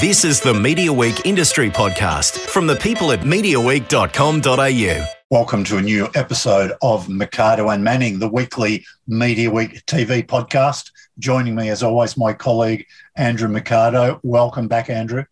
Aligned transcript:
This 0.00 0.26
is 0.26 0.42
the 0.42 0.52
Media 0.52 0.92
Week 0.92 1.24
Industry 1.24 1.70
Podcast 1.70 2.38
from 2.38 2.66
the 2.66 2.76
people 2.76 3.12
at 3.12 3.20
MediaWeek.com.au. 3.20 5.06
Welcome 5.30 5.64
to 5.64 5.78
a 5.78 5.80
new 5.80 6.08
episode 6.14 6.72
of 6.82 7.08
Mikado 7.08 7.70
and 7.70 7.82
Manning, 7.82 8.18
the 8.18 8.28
weekly 8.28 8.84
Media 9.06 9.50
Week 9.50 9.82
TV 9.86 10.22
podcast. 10.22 10.90
Joining 11.18 11.54
me, 11.54 11.70
as 11.70 11.82
always, 11.82 12.18
my 12.18 12.34
colleague 12.34 12.84
Andrew 13.16 13.48
Mikado. 13.48 14.20
Welcome 14.22 14.68
back, 14.68 14.90
Andrew. 14.90 15.24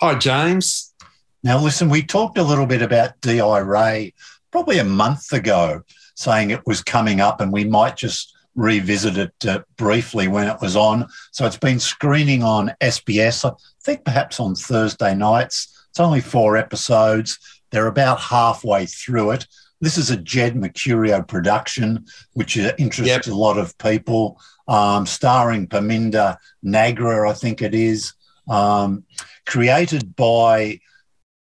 Hi, 0.00 0.14
James. 0.14 0.94
Now, 1.42 1.58
listen, 1.58 1.88
we 1.88 2.04
talked 2.04 2.38
a 2.38 2.44
little 2.44 2.66
bit 2.66 2.82
about 2.82 3.20
DI 3.20 3.58
Ray 3.58 4.14
probably 4.52 4.78
a 4.78 4.84
month 4.84 5.32
ago, 5.32 5.82
saying 6.14 6.50
it 6.50 6.64
was 6.66 6.84
coming 6.84 7.20
up 7.20 7.40
and 7.40 7.52
we 7.52 7.64
might 7.64 7.96
just 7.96 8.32
revisit 8.54 9.16
it 9.16 9.46
uh, 9.46 9.60
briefly 9.76 10.28
when 10.28 10.48
it 10.48 10.60
was 10.60 10.76
on. 10.76 11.06
So 11.32 11.46
it's 11.46 11.56
been 11.56 11.80
screening 11.80 12.42
on 12.42 12.74
SBS, 12.80 13.48
I 13.48 13.54
think 13.82 14.04
perhaps 14.04 14.40
on 14.40 14.54
Thursday 14.54 15.14
nights. 15.14 15.86
It's 15.90 16.00
only 16.00 16.20
four 16.20 16.56
episodes. 16.56 17.38
They're 17.70 17.86
about 17.86 18.20
halfway 18.20 18.86
through 18.86 19.32
it. 19.32 19.46
This 19.80 19.96
is 19.96 20.10
a 20.10 20.16
Jed 20.16 20.54
Mercurio 20.54 21.26
production, 21.26 22.04
which 22.34 22.56
interests 22.56 23.06
yep. 23.06 23.26
a 23.26 23.34
lot 23.34 23.56
of 23.56 23.76
people, 23.78 24.38
um, 24.68 25.06
starring 25.06 25.66
Parminder 25.66 26.36
Nagra, 26.64 27.30
I 27.30 27.32
think 27.32 27.62
it 27.62 27.74
is, 27.74 28.12
um, 28.48 29.04
created 29.46 30.14
by 30.16 30.80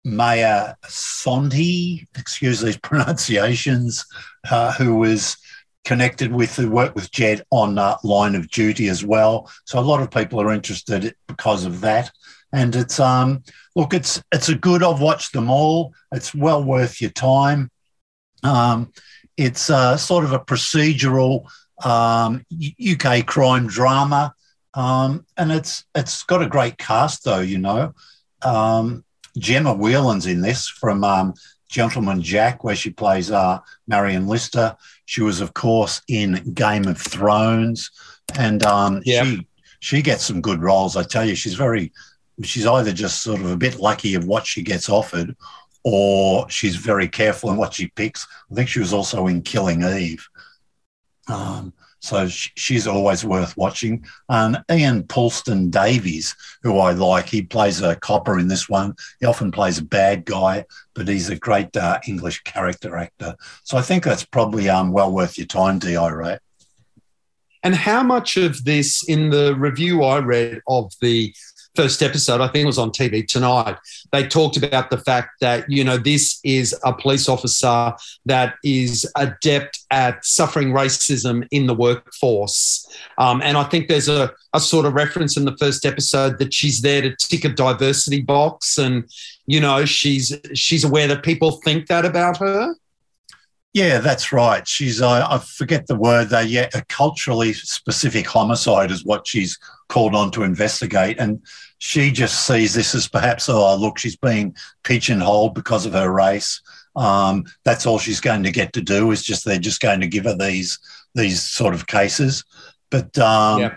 Maya 0.05 0.76
Sondhi, 0.86 2.08
excuse 2.17 2.62
these 2.62 2.78
pronunciations, 2.84 4.05
uh, 4.50 4.72
who 4.73 4.95
was 4.95 5.38
connected 5.89 6.31
with 6.31 6.55
the 6.55 6.70
work 6.70 6.93
with 6.93 7.09
Jed 7.09 7.43
on 7.49 7.79
uh, 7.79 7.97
Line 8.03 8.35
of 8.35 8.47
Duty 8.52 8.89
as 8.89 9.03
well. 9.03 9.49
So 9.66 9.80
a 9.80 9.81
lot 9.81 10.03
of 10.03 10.11
people 10.11 10.39
are 10.39 10.53
interested 10.53 11.16
because 11.27 11.66
of 11.66 11.81
that. 11.81 12.11
And 12.53 12.75
it's 12.75 12.99
um 12.99 13.43
look, 13.75 13.95
it's 13.95 14.21
it's 14.31 14.49
a 14.49 14.55
good. 14.55 14.83
I've 14.83 15.02
watched 15.02 15.33
them 15.33 15.49
all. 15.49 15.95
It's 16.11 16.36
well 16.36 16.64
worth 16.64 17.02
your 17.02 17.09
time. 17.09 17.72
Um, 18.44 18.94
it's 19.36 19.72
uh, 19.72 19.97
sort 19.97 20.25
of 20.25 20.31
a 20.31 20.39
procedural 20.39 21.49
um, 21.83 22.45
UK 22.80 23.25
crime 23.25 23.66
drama, 23.66 24.36
um, 24.75 25.25
and 25.38 25.52
it's 25.52 25.86
it's 25.95 26.21
got 26.23 26.44
a 26.44 26.47
great 26.47 26.77
cast 26.77 27.23
though. 27.23 27.39
You 27.39 27.58
know, 27.58 27.95
um, 28.44 29.03
Gemma 29.39 29.73
Whelan's 29.73 30.27
in 30.27 30.42
this 30.42 30.67
from 30.67 31.03
um, 31.03 31.33
Gentleman 31.70 32.22
Jack, 32.22 32.64
where 32.64 32.75
she 32.75 32.89
plays 32.89 33.31
uh, 33.31 33.59
Marian 33.88 34.28
Lister. 34.28 34.75
She 35.06 35.22
was, 35.22 35.39
of 35.39 35.53
course, 35.53 36.02
in 36.08 36.53
Game 36.53 36.88
of 36.88 37.00
Thrones, 37.00 37.92
and 38.38 38.64
um, 38.64 39.02
yep. 39.06 39.26
she 39.26 39.48
she 39.80 40.02
gets 40.02 40.26
some 40.26 40.42
good 40.42 40.61
roles. 40.61 40.98
I 40.98 41.03
tell 41.03 41.26
you, 41.26 41.36
she's 41.36 41.53
very 41.53 41.94
she's 42.44 42.66
either 42.66 42.92
just 42.92 43.22
sort 43.22 43.39
of 43.39 43.52
a 43.52 43.58
bit 43.58 43.80
lucky 43.80 44.16
of 44.16 44.26
what 44.26 44.48
she 44.48 44.64
gets 44.64 44.89
offered, 44.89 45.36
or 45.84 46.50
she's 46.50 46.76
very 46.76 47.08
careful 47.08 47.52
in 47.52 47.58
what 47.58 47.73
she 47.73 47.88
picks. 47.88 48.28
I 48.52 48.56
think 48.56 48.67
she 48.67 48.80
was 48.80 48.94
also 48.94 49.28
in 49.28 49.42
Killing 49.42 49.83
Eve. 49.83 50.28
Um, 51.28 51.73
so 52.00 52.28
she's 52.28 52.88
always 52.88 53.25
worth 53.25 53.55
watching. 53.58 54.05
And 54.30 54.64
Ian 54.72 55.03
Puleston 55.03 55.69
Davies, 55.69 56.36
who 56.64 56.80
I 56.80 56.94
like, 56.94 57.28
he 57.28 57.42
plays 57.42 57.81
a 57.81 57.95
copper 57.95 58.39
in 58.39 58.47
this 58.47 58.69
one. 58.69 58.95
He 59.19 59.25
often 59.25 59.52
plays 59.52 59.78
a 59.78 59.83
bad 59.83 60.25
guy, 60.25 60.66
but 60.94 61.08
he's 61.08 61.30
a 61.30 61.36
great 61.36 61.75
uh, 61.75 62.00
English 62.08 62.44
character 62.44 62.97
actor. 62.97 63.36
So 63.64 63.77
I 63.77 63.81
think 63.81 64.03
that's 64.03 64.25
probably 64.25 64.70
um, 64.70 64.92
well 64.92 65.11
worth 65.11 65.38
your 65.38 65.47
time, 65.47 65.80
Di 65.80 65.95
Ray. 65.95 66.38
And 67.64 67.75
how 67.75 68.03
much 68.03 68.38
of 68.38 68.64
this 68.64 69.03
in 69.08 69.30
the 69.30 69.53
review 69.55 70.03
I 70.03 70.20
read 70.20 70.61
of 70.67 70.94
the 71.02 71.33
first 71.75 72.02
episode, 72.02 72.42
I 72.42 72.48
think 72.48 72.64
it 72.64 72.67
was 72.67 72.78
on 72.78 72.92
TV 72.92 73.28
tonight, 73.28 73.78
they 74.12 74.28
talked 74.28 74.58
about 74.58 74.89
the 74.89 74.98
fact 74.98 75.39
that, 75.42 75.70
you 75.70 75.84
know, 75.84 75.98
this 75.98 76.39
is 76.44 76.76
a 76.84 76.94
police 76.94 77.30
officer 77.30 77.94
that 78.26 78.56
is 78.64 79.10
adept 79.16 79.80
at 79.92 80.23
suffering 80.26 80.71
racism 80.71 81.48
in 81.52 81.67
the 81.67 81.76
workforce. 81.76 82.86
Um, 83.17 83.42
and 83.42 83.58
I 83.58 83.64
think 83.64 83.88
there's 83.88 84.10
a, 84.10 84.32
a 84.54 84.60
sort 84.60 84.86
of 84.86 84.93
reference 84.93 85.38
in 85.38 85.45
the 85.45 85.58
first 85.58 85.86
episode 85.86 86.39
that 86.39 86.54
she's 86.54 86.82
there 86.82 87.02
to 87.02 87.16
tick 87.16 87.45
a 87.45 87.49
diversity 87.49 88.22
box 88.22 88.77
and, 88.77 89.10
you 89.45 89.60
know, 89.60 89.86
she's 89.86 90.36
she's 90.54 90.83
aware 90.83 91.08
that 91.08 91.23
people 91.23 91.60
think 91.64 91.88
that 91.88 92.05
about 92.05 92.38
her. 92.38 92.76
Yeah, 93.73 93.99
that's 93.99 94.32
right. 94.32 94.67
She's, 94.67 94.99
uh, 95.02 95.27
I 95.30 95.38
forget 95.38 95.86
the 95.86 95.95
word 95.95 96.30
there, 96.30 96.43
yeah, 96.43 96.70
a 96.73 96.83
culturally 96.86 97.54
specific 97.54 98.26
homicide 98.26 98.89
is 98.89 99.05
what 99.05 99.27
she's 99.27 99.60
called 99.89 100.16
on 100.16 100.32
to 100.32 100.44
investigate. 100.44 101.20
And 101.20 101.42
she 101.80 102.11
just 102.11 102.48
sees 102.48 102.73
this 102.73 102.95
as 102.95 103.08
perhaps, 103.08 103.50
oh, 103.50 103.76
look, 103.76 103.98
she's 103.98 104.16
being 104.16 104.55
pigeonholed 104.83 105.54
because 105.54 105.86
of 105.86 105.94
her 105.94 106.11
race. 106.11 106.61
Um, 106.95 107.44
that's 107.66 107.86
all 107.86 107.99
she's 107.99 108.22
going 108.22 108.44
to 108.44 108.52
get 108.52 108.73
to 108.73 108.82
do 108.82 109.11
is 109.11 109.22
just, 109.22 109.44
they're 109.44 109.60
just 109.60 109.82
going 109.82 109.99
to 109.99 110.08
give 110.08 110.23
her 110.23 110.36
these, 110.36 110.80
these 111.16 111.42
sort 111.42 111.73
of 111.73 111.88
cases. 111.88 112.45
But, 112.89 113.17
um, 113.20 113.60
yeah. 113.60 113.76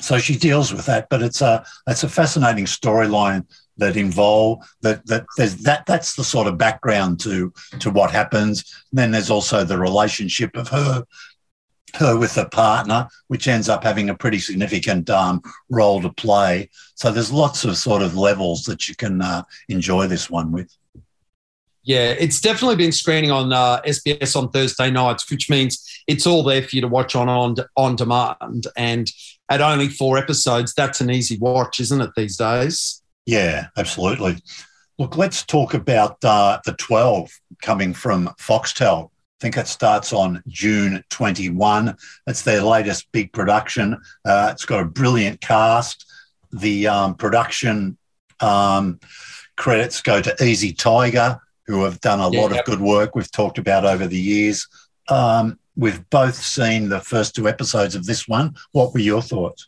so 0.00 0.18
she 0.18 0.36
deals 0.36 0.72
with 0.72 0.86
that, 0.86 1.08
but 1.08 1.22
it's 1.22 1.40
a, 1.40 1.64
it's 1.86 2.02
a 2.02 2.08
fascinating 2.08 2.66
storyline 2.66 3.46
that 3.78 3.96
involve 3.96 4.58
that 4.82 5.04
that 5.06 5.24
there's 5.36 5.56
that 5.56 5.86
that's 5.86 6.14
the 6.14 6.24
sort 6.24 6.46
of 6.46 6.58
background 6.58 7.18
to 7.20 7.52
to 7.80 7.90
what 7.90 8.10
happens. 8.10 8.64
And 8.90 8.98
then 8.98 9.10
there's 9.10 9.30
also 9.30 9.64
the 9.64 9.78
relationship 9.78 10.56
of 10.56 10.68
her 10.68 11.04
her 11.94 12.16
with 12.16 12.36
a 12.38 12.48
partner, 12.48 13.08
which 13.28 13.48
ends 13.48 13.68
up 13.68 13.84
having 13.84 14.08
a 14.08 14.14
pretty 14.14 14.38
significant 14.38 15.10
um, 15.10 15.42
role 15.68 16.00
to 16.02 16.10
play. 16.10 16.70
So 16.94 17.10
there's 17.10 17.32
lots 17.32 17.64
of 17.64 17.76
sort 17.76 18.02
of 18.02 18.16
levels 18.16 18.64
that 18.64 18.88
you 18.88 18.94
can 18.94 19.20
uh, 19.20 19.42
enjoy 19.68 20.06
this 20.06 20.30
one 20.30 20.52
with. 20.52 20.74
Yeah, 21.84 22.10
it's 22.10 22.40
definitely 22.40 22.76
been 22.76 22.92
screening 22.92 23.32
on 23.32 23.52
uh, 23.52 23.80
SBS 23.82 24.36
on 24.36 24.50
Thursday 24.50 24.90
nights, 24.90 25.28
which 25.28 25.50
means 25.50 25.84
it's 26.06 26.26
all 26.28 26.44
there 26.44 26.62
for 26.62 26.76
you 26.76 26.80
to 26.80 26.88
watch 26.88 27.16
on 27.16 27.28
on 27.28 27.56
on 27.76 27.96
demand. 27.96 28.68
And 28.76 29.10
at 29.48 29.60
only 29.60 29.88
four 29.88 30.16
episodes, 30.16 30.74
that's 30.74 31.00
an 31.00 31.10
easy 31.10 31.38
watch, 31.38 31.80
isn't 31.80 32.00
it? 32.00 32.10
These 32.16 32.36
days. 32.36 33.02
Yeah, 33.26 33.66
absolutely. 33.76 34.36
Look, 34.98 35.16
let's 35.16 35.44
talk 35.44 35.74
about 35.74 36.22
uh, 36.24 36.60
the 36.64 36.74
12 36.74 37.30
coming 37.62 37.94
from 37.94 38.28
Foxtel. 38.38 39.10
I 39.42 39.44
think 39.44 39.56
it 39.56 39.66
starts 39.66 40.12
on 40.12 40.40
June 40.46 41.02
21. 41.10 41.96
It's 42.28 42.42
their 42.42 42.62
latest 42.62 43.10
big 43.10 43.32
production. 43.32 44.00
Uh, 44.24 44.50
it's 44.52 44.64
got 44.64 44.78
a 44.78 44.84
brilliant 44.84 45.40
cast. 45.40 46.06
The 46.52 46.86
um, 46.86 47.16
production 47.16 47.98
um, 48.38 49.00
credits 49.56 50.00
go 50.00 50.22
to 50.22 50.44
Easy 50.44 50.72
Tiger, 50.72 51.40
who 51.66 51.82
have 51.82 52.00
done 52.00 52.20
a 52.20 52.30
yeah, 52.30 52.40
lot 52.40 52.52
yep. 52.52 52.60
of 52.60 52.66
good 52.66 52.80
work 52.80 53.16
we've 53.16 53.32
talked 53.32 53.58
about 53.58 53.84
over 53.84 54.06
the 54.06 54.16
years. 54.16 54.68
Um, 55.08 55.58
we've 55.74 56.08
both 56.10 56.36
seen 56.36 56.88
the 56.88 57.00
first 57.00 57.34
two 57.34 57.48
episodes 57.48 57.96
of 57.96 58.06
this 58.06 58.28
one. 58.28 58.54
What 58.70 58.94
were 58.94 59.00
your 59.00 59.22
thoughts? 59.22 59.66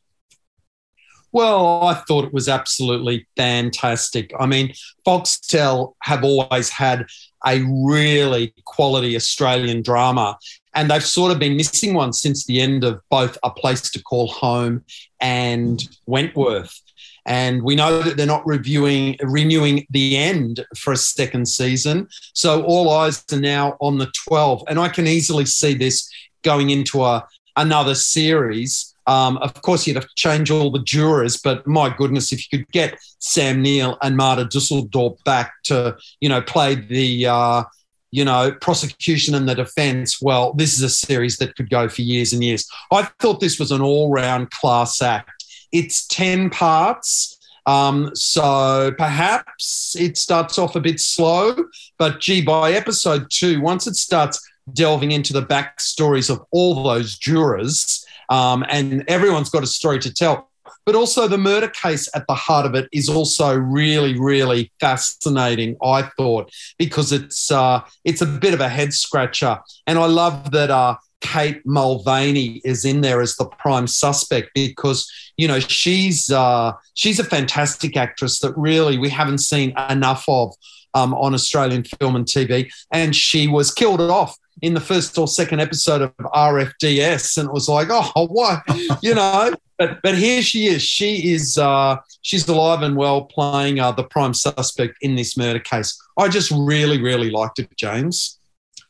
Well, 1.33 1.83
I 1.83 1.95
thought 1.95 2.27
it 2.27 2.33
was 2.33 2.49
absolutely 2.49 3.27
fantastic. 3.37 4.31
I 4.39 4.47
mean, 4.47 4.73
Foxtel 5.05 5.95
have 6.05 6.23
always 6.23 6.71
had 6.71 7.07
a 7.47 7.63
really 7.63 8.55
quality 8.65 9.17
Australian 9.17 9.83
drama, 9.83 10.37
and 10.75 10.91
they've 10.91 11.05
sort 11.05 11.33
of 11.33 11.39
been 11.39 11.57
missing 11.57 11.95
one 11.95 12.13
since 12.13 12.45
the 12.45 12.61
end 12.61 12.85
of 12.85 13.01
both 13.11 13.39
A 13.43 13.51
Place 13.51 13.91
to 13.91 14.03
Call 14.03 14.29
Home 14.29 14.85
and 15.21 15.87
Wentworth. 16.07 16.81
And 17.27 17.63
we 17.63 17.75
know 17.75 18.03
that 18.03 18.17
they're 18.17 18.27
not 18.27 18.47
reviewing 18.47 19.17
renewing 19.23 19.87
the 19.91 20.17
end 20.17 20.65
for 20.77 20.93
a 20.93 20.97
second 20.97 21.47
season. 21.49 22.09
So 22.35 22.63
all 22.65 22.91
eyes 22.91 23.25
are 23.33 23.41
now 23.41 23.79
on 23.81 23.97
the 23.97 24.13
12. 24.29 24.65
And 24.69 24.79
I 24.79 24.89
can 24.89 25.07
easily 25.07 25.47
see 25.47 25.73
this 25.73 26.11
going 26.43 26.69
into 26.69 27.03
a 27.03 27.27
another 27.57 27.95
series 27.95 28.94
um, 29.07 29.37
of 29.39 29.61
course, 29.63 29.87
you'd 29.87 29.97
have 29.97 30.09
to 30.09 30.15
change 30.15 30.51
all 30.51 30.71
the 30.71 30.83
jurors, 30.83 31.37
but 31.37 31.67
my 31.67 31.95
goodness, 31.95 32.33
if 32.33 32.41
you 32.41 32.59
could 32.59 32.71
get 32.73 32.99
Sam 33.19 33.61
Neill 33.61 33.99
and 34.03 34.17
Marta 34.17 34.45
Dusseldorp 34.45 35.23
back 35.25 35.53
to, 35.65 35.97
you 36.21 36.29
know, 36.29 36.41
play 36.41 36.75
the, 36.75 37.27
uh, 37.27 37.65
you 38.11 38.25
know, 38.25 38.53
prosecution 38.61 39.35
and 39.35 39.49
the 39.49 39.55
defense, 39.55 40.23
well, 40.23 40.53
this 40.55 40.73
is 40.73 40.83
a 40.83 40.89
series 40.89 41.37
that 41.39 41.55
could 41.57 41.69
go 41.69 41.89
for 41.89 42.03
years 42.03 42.33
and 42.33 42.43
years. 42.43 42.69
I 42.91 43.03
thought 43.19 43.41
this 43.41 43.59
was 43.59 43.73
an 43.73 43.83
all 43.83 44.11
round 44.11 44.51
class 44.51 45.03
act. 45.03 45.45
It's 45.73 46.07
10 46.07 46.51
parts. 46.51 47.39
Um, 47.67 48.11
so 48.15 48.93
perhaps 48.97 49.97
it 49.99 50.17
starts 50.19 50.59
off 50.59 50.77
a 50.77 50.81
bit 50.81 51.01
slow, 51.01 51.57
but 51.99 52.21
gee, 52.21 52.43
by 52.43 52.73
episode 52.73 53.31
two, 53.31 53.61
once 53.61 53.87
it 53.87 53.97
starts 53.97 54.39
delving 54.73 55.13
into 55.13 55.33
the 55.33 55.43
backstories 55.43 56.31
of 56.31 56.45
all 56.51 56.83
those 56.83 57.17
jurors, 57.19 58.04
um, 58.29 58.65
and 58.69 59.05
everyone's 59.09 59.51
got 59.51 59.63
a 59.63 59.67
story 59.67 59.99
to 60.01 60.13
tell. 60.13 60.51
But 60.87 60.95
also, 60.95 61.29
the 61.29 61.39
murder 61.39 61.69
case 61.69 62.09
at 62.15 62.27
the 62.27 62.35
heart 62.35 62.67
of 62.67 62.75
it 62.75 62.89
is 62.93 63.09
also 63.09 63.57
really, 63.57 64.19
really 64.19 64.71
fascinating. 64.81 65.77
I 65.83 66.03
thought 66.03 66.53
because 66.79 67.11
it's 67.11 67.51
uh, 67.51 67.81
it's 68.05 68.21
a 68.21 68.27
bit 68.27 68.53
of 68.53 68.61
a 68.61 68.69
head 68.69 68.93
scratcher, 68.93 69.59
and 69.87 69.99
I 69.99 70.07
love 70.07 70.51
that 70.51 70.71
uh, 70.71 70.97
Kate 71.23 71.65
Mulvany 71.67 72.61
is 72.65 72.85
in 72.85 73.01
there 73.01 73.23
as 73.23 73.37
the 73.37 73.47
prime 73.47 73.87
suspect 73.87 74.51
because 74.55 75.11
you 75.39 75.49
know 75.49 75.59
she's 75.59 76.31
uh, 76.31 76.73
she's 76.93 77.19
a 77.19 77.25
fantastic 77.25 77.97
actress 77.97 78.41
that 78.41 78.53
really 78.55 78.99
we 78.99 79.09
haven't 79.09 79.39
seen 79.39 79.73
enough 79.89 80.25
of 80.29 80.55
um, 80.93 81.15
on 81.15 81.33
Australian 81.33 81.85
film 81.85 82.15
and 82.15 82.27
TV, 82.27 82.71
and 82.93 83.17
she 83.17 83.49
was 83.49 83.73
killed 83.73 84.03
off 84.03 84.37
in 84.63 84.75
the 84.75 84.81
first 84.81 85.17
or 85.19 85.29
second 85.29 85.61
episode 85.61 86.03
of 86.03 86.17
RFDS, 86.17 87.39
and 87.39 87.49
it 87.49 87.53
was 87.53 87.69
like, 87.69 87.89
oh, 87.91 88.11
what, 88.27 88.63
you 89.03 89.15
know. 89.15 89.55
But 89.79 90.01
but 90.03 90.17
here 90.17 90.41
she 90.41 90.67
is. 90.67 90.83
She 90.83 91.33
is 91.33 91.59
uh, 91.59 91.97
she's 92.23 92.47
alive 92.47 92.83
and 92.83 92.97
well, 92.97 93.23
playing 93.23 93.81
uh, 93.81 93.93
the 93.93 94.05
prime 94.05 94.35
suspect 94.35 94.97
in 95.01 95.17
this 95.17 95.37
murder 95.37 95.59
case. 95.59 96.01
I 96.17 96.29
just 96.29 96.53
really 96.53 97.03
really 97.03 97.31
liked 97.31 97.59
it, 97.59 97.77
James. 97.77 98.39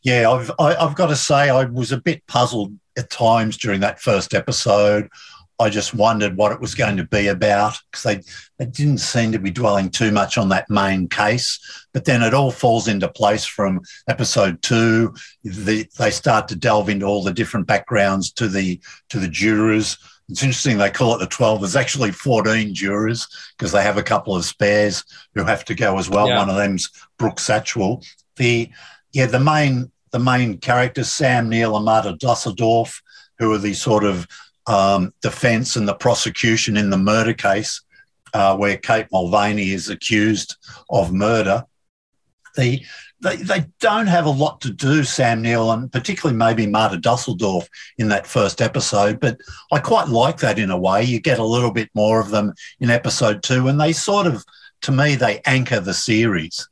Yeah, 0.02 0.30
I've 0.30 0.50
I, 0.58 0.74
have 0.74 0.94
got 0.94 1.06
to 1.06 1.16
say 1.16 1.48
I 1.48 1.64
was 1.64 1.90
a 1.90 2.00
bit 2.00 2.26
puzzled 2.26 2.74
at 2.96 3.10
times 3.10 3.56
during 3.56 3.80
that 3.80 4.00
first 4.00 4.34
episode. 4.34 5.08
I 5.58 5.70
just 5.70 5.94
wondered 5.94 6.36
what 6.36 6.52
it 6.52 6.60
was 6.60 6.74
going 6.74 6.96
to 6.96 7.04
be 7.04 7.28
about 7.28 7.78
because 7.90 8.02
they, 8.02 8.20
they 8.58 8.66
didn't 8.70 8.98
seem 8.98 9.32
to 9.32 9.38
be 9.38 9.50
dwelling 9.50 9.88
too 9.88 10.10
much 10.10 10.36
on 10.36 10.48
that 10.48 10.68
main 10.68 11.08
case. 11.08 11.86
But 11.92 12.04
then 12.04 12.22
it 12.22 12.34
all 12.34 12.50
falls 12.50 12.88
into 12.88 13.08
place 13.08 13.44
from 13.44 13.80
episode 14.08 14.62
two. 14.62 15.14
The, 15.44 15.86
they 15.96 16.10
start 16.10 16.48
to 16.48 16.56
delve 16.56 16.88
into 16.88 17.06
all 17.06 17.22
the 17.22 17.32
different 17.32 17.66
backgrounds 17.66 18.32
to 18.32 18.48
the 18.48 18.80
to 19.10 19.20
the 19.20 19.28
jurors. 19.28 19.96
It's 20.28 20.42
interesting 20.42 20.78
they 20.78 20.90
call 20.90 21.14
it 21.14 21.18
the 21.18 21.26
12. 21.26 21.60
There's 21.60 21.76
actually 21.76 22.10
14 22.10 22.74
jurors 22.74 23.28
because 23.56 23.72
they 23.72 23.82
have 23.82 23.98
a 23.98 24.02
couple 24.02 24.34
of 24.34 24.44
spares 24.44 25.04
who 25.34 25.44
have 25.44 25.64
to 25.66 25.74
go 25.74 25.98
as 25.98 26.08
well. 26.08 26.28
Yeah. 26.28 26.38
One 26.38 26.50
of 26.50 26.56
them's 26.56 26.90
Brooke 27.18 27.36
Satchwell. 27.36 28.04
The 28.36 28.70
yeah, 29.12 29.26
the 29.26 29.40
main 29.40 29.92
the 30.10 30.18
main 30.18 30.58
characters, 30.58 31.10
Sam 31.10 31.48
Neill 31.48 31.76
and 31.76 31.84
Marta 31.84 32.16
Dusseldorp, 32.16 32.92
who 33.38 33.52
are 33.52 33.58
the 33.58 33.74
sort 33.74 34.04
of 34.04 34.26
um, 34.66 35.12
defence 35.22 35.76
and 35.76 35.86
the 35.86 35.94
prosecution 35.94 36.76
in 36.76 36.90
the 36.90 36.98
murder 36.98 37.34
case 37.34 37.82
uh, 38.34 38.56
where 38.56 38.76
Kate 38.76 39.06
Mulvany 39.12 39.68
is 39.68 39.88
accused 39.88 40.56
of 40.90 41.12
murder. 41.12 41.64
The, 42.56 42.84
they, 43.22 43.36
they 43.36 43.64
don't 43.80 44.06
have 44.06 44.26
a 44.26 44.30
lot 44.30 44.60
to 44.62 44.70
do, 44.70 45.02
Sam 45.04 45.40
Neill, 45.40 45.72
and 45.72 45.90
particularly 45.90 46.36
maybe 46.36 46.66
Marta 46.66 46.98
Dusseldorp 46.98 47.66
in 47.96 48.08
that 48.08 48.26
first 48.26 48.60
episode. 48.60 49.18
But 49.18 49.38
I 49.72 49.78
quite 49.78 50.08
like 50.08 50.38
that 50.38 50.58
in 50.58 50.70
a 50.70 50.78
way. 50.78 51.04
You 51.04 51.20
get 51.20 51.38
a 51.38 51.44
little 51.44 51.72
bit 51.72 51.88
more 51.94 52.20
of 52.20 52.30
them 52.30 52.52
in 52.80 52.90
episode 52.90 53.42
two, 53.42 53.68
and 53.68 53.80
they 53.80 53.92
sort 53.92 54.26
of, 54.26 54.44
to 54.82 54.92
me, 54.92 55.14
they 55.14 55.40
anchor 55.46 55.80
the 55.80 55.94
series. 55.94 56.68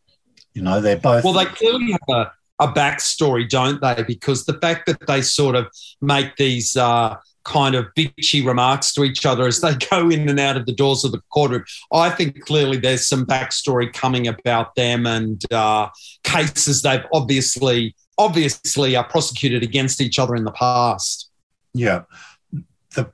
You 0.55 0.62
know, 0.62 0.81
they're 0.81 0.97
both. 0.97 1.25
Well, 1.25 1.33
they 1.33 1.47
clearly 1.47 1.93
have 1.93 2.09
a, 2.09 2.33
a 2.59 2.69
backstory, 2.73 3.49
don't 3.49 3.81
they? 3.81 4.03
Because 4.03 4.44
the 4.44 4.59
fact 4.59 4.87
that 4.87 5.06
they 5.06 5.23
sort 5.23 5.55
of 5.55 5.69
make 6.00 6.37
these. 6.37 6.77
Uh, 6.77 7.17
kind 7.44 7.75
of 7.75 7.87
bitchy 7.97 8.44
remarks 8.44 8.93
to 8.94 9.05
each 9.05 9.27
other 9.27 9.47
as 9.47 9.61
they 9.61 9.75
go 9.91 10.11
in 10.11 10.29
and 10.29 10.41
out 10.41 10.56
of 10.56 10.67
the 10.67 10.73
doors 10.73 11.05
of 11.05 11.12
the 11.12 11.21
courtroom. 11.33 11.65
I 11.93 12.11
think 12.11 12.44
clearly 12.44 12.79
there's 12.79 13.06
some 13.06 13.27
backstory 13.27 13.93
coming 13.93 14.29
about 14.29 14.75
them 14.75 15.06
and 15.06 15.43
uh, 15.53 15.89
cases 16.25 16.83
they've 16.83 17.05
obviously 17.12 17.94
obviously 18.19 18.94
are 18.94 19.05
prosecuted 19.05 19.62
against 19.62 20.00
each 20.00 20.19
other 20.19 20.37
in 20.37 20.44
the 20.44 20.53
past. 20.53 21.31
Yeah. 21.75 22.03
The, 22.94 23.11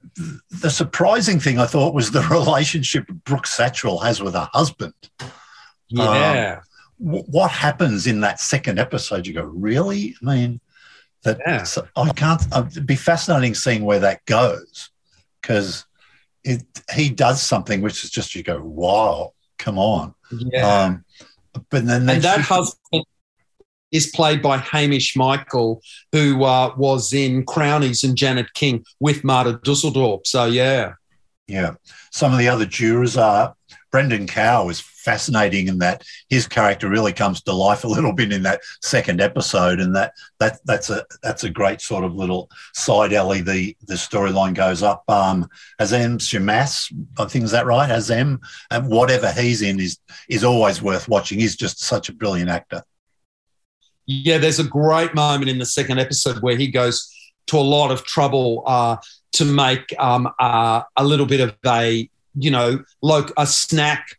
the 0.50 0.70
surprising 0.70 1.38
thing 1.38 1.58
I 1.58 1.66
thought 1.66 1.94
was 1.94 2.10
the 2.10 2.20
relationship 2.30 3.06
Brooke 3.24 3.46
Satchwell 3.46 4.02
has 4.02 4.20
with 4.20 4.34
her 4.34 4.48
husband. 4.52 4.94
Yeah. 5.88 6.56
Um, 6.56 6.62
what 6.98 7.52
happens 7.52 8.08
in 8.08 8.20
that 8.22 8.40
second 8.40 8.80
episode? 8.80 9.26
You 9.26 9.34
go, 9.34 9.44
really? 9.44 10.16
I 10.20 10.34
mean, 10.34 10.60
that 11.28 11.40
yeah. 11.46 11.62
so 11.62 11.86
I 11.96 12.10
can't. 12.12 12.42
It'd 12.54 12.86
be 12.86 12.96
fascinating 12.96 13.54
seeing 13.54 13.84
where 13.84 14.00
that 14.00 14.24
goes 14.24 14.90
because 15.40 15.84
it 16.44 16.62
he 16.94 17.10
does 17.10 17.42
something 17.42 17.80
which 17.80 18.04
is 18.04 18.10
just 18.10 18.34
you 18.34 18.42
go, 18.42 18.60
wow, 18.62 19.32
come 19.58 19.78
on. 19.78 20.14
Yeah. 20.30 20.84
Um, 20.84 21.04
but 21.70 21.86
then 21.86 22.08
and 22.08 22.22
that 22.22 22.40
husband 22.40 23.04
is 23.90 24.06
played 24.08 24.42
by 24.42 24.58
Hamish 24.58 25.16
Michael, 25.16 25.82
who 26.12 26.44
uh, 26.44 26.74
was 26.76 27.12
in 27.12 27.44
Crownies 27.44 28.04
and 28.04 28.16
Janet 28.16 28.52
King 28.54 28.84
with 29.00 29.24
Marta 29.24 29.54
Dusseldorp. 29.64 30.26
So 30.26 30.44
yeah, 30.46 30.94
yeah. 31.46 31.74
Some 32.10 32.32
of 32.32 32.38
the 32.38 32.48
other 32.48 32.66
jurors 32.66 33.16
are 33.16 33.54
Brendan 33.90 34.26
Cowell 34.26 34.70
is 34.70 34.80
fascinating 35.08 35.68
in 35.68 35.78
that 35.78 36.04
his 36.28 36.46
character 36.46 36.86
really 36.86 37.14
comes 37.14 37.40
to 37.40 37.52
life 37.52 37.84
a 37.88 37.88
little 37.88 38.12
bit 38.12 38.30
in 38.30 38.42
that 38.42 38.60
second 38.82 39.20
episode, 39.22 39.80
and 39.80 39.96
that 39.96 40.12
that 40.38 40.58
that's 40.66 40.90
a 40.90 41.04
that's 41.22 41.44
a 41.44 41.50
great 41.50 41.80
sort 41.80 42.04
of 42.04 42.14
little 42.14 42.50
side 42.74 43.14
alley. 43.14 43.40
The 43.40 43.74
the 43.86 43.94
storyline 43.94 44.54
goes 44.54 44.82
up. 44.82 45.02
Um, 45.08 45.48
Azem 45.80 46.18
Shammas, 46.18 46.92
I 47.18 47.24
think 47.24 47.44
is 47.44 47.52
that 47.52 47.64
right? 47.64 47.88
Azem, 47.88 48.38
and 48.70 48.88
whatever 48.88 49.32
he's 49.32 49.62
in 49.62 49.80
is 49.80 49.98
is 50.28 50.44
always 50.44 50.82
worth 50.82 51.08
watching. 51.08 51.38
He's 51.40 51.56
just 51.56 51.80
such 51.80 52.10
a 52.10 52.12
brilliant 52.12 52.50
actor. 52.50 52.82
Yeah, 54.04 54.38
there's 54.38 54.58
a 54.58 54.64
great 54.64 55.14
moment 55.14 55.50
in 55.50 55.58
the 55.58 55.66
second 55.66 55.98
episode 55.98 56.42
where 56.42 56.56
he 56.56 56.68
goes 56.68 57.10
to 57.46 57.56
a 57.56 57.66
lot 57.76 57.90
of 57.90 58.04
trouble 58.04 58.62
uh, 58.66 58.96
to 59.32 59.44
make 59.44 59.84
um, 59.98 60.28
uh, 60.38 60.82
a 60.96 61.04
little 61.04 61.26
bit 61.26 61.40
of 61.40 61.56
a 61.66 62.08
you 62.38 62.50
know, 62.50 62.82
like 63.02 63.30
a 63.36 63.46
snack 63.46 64.17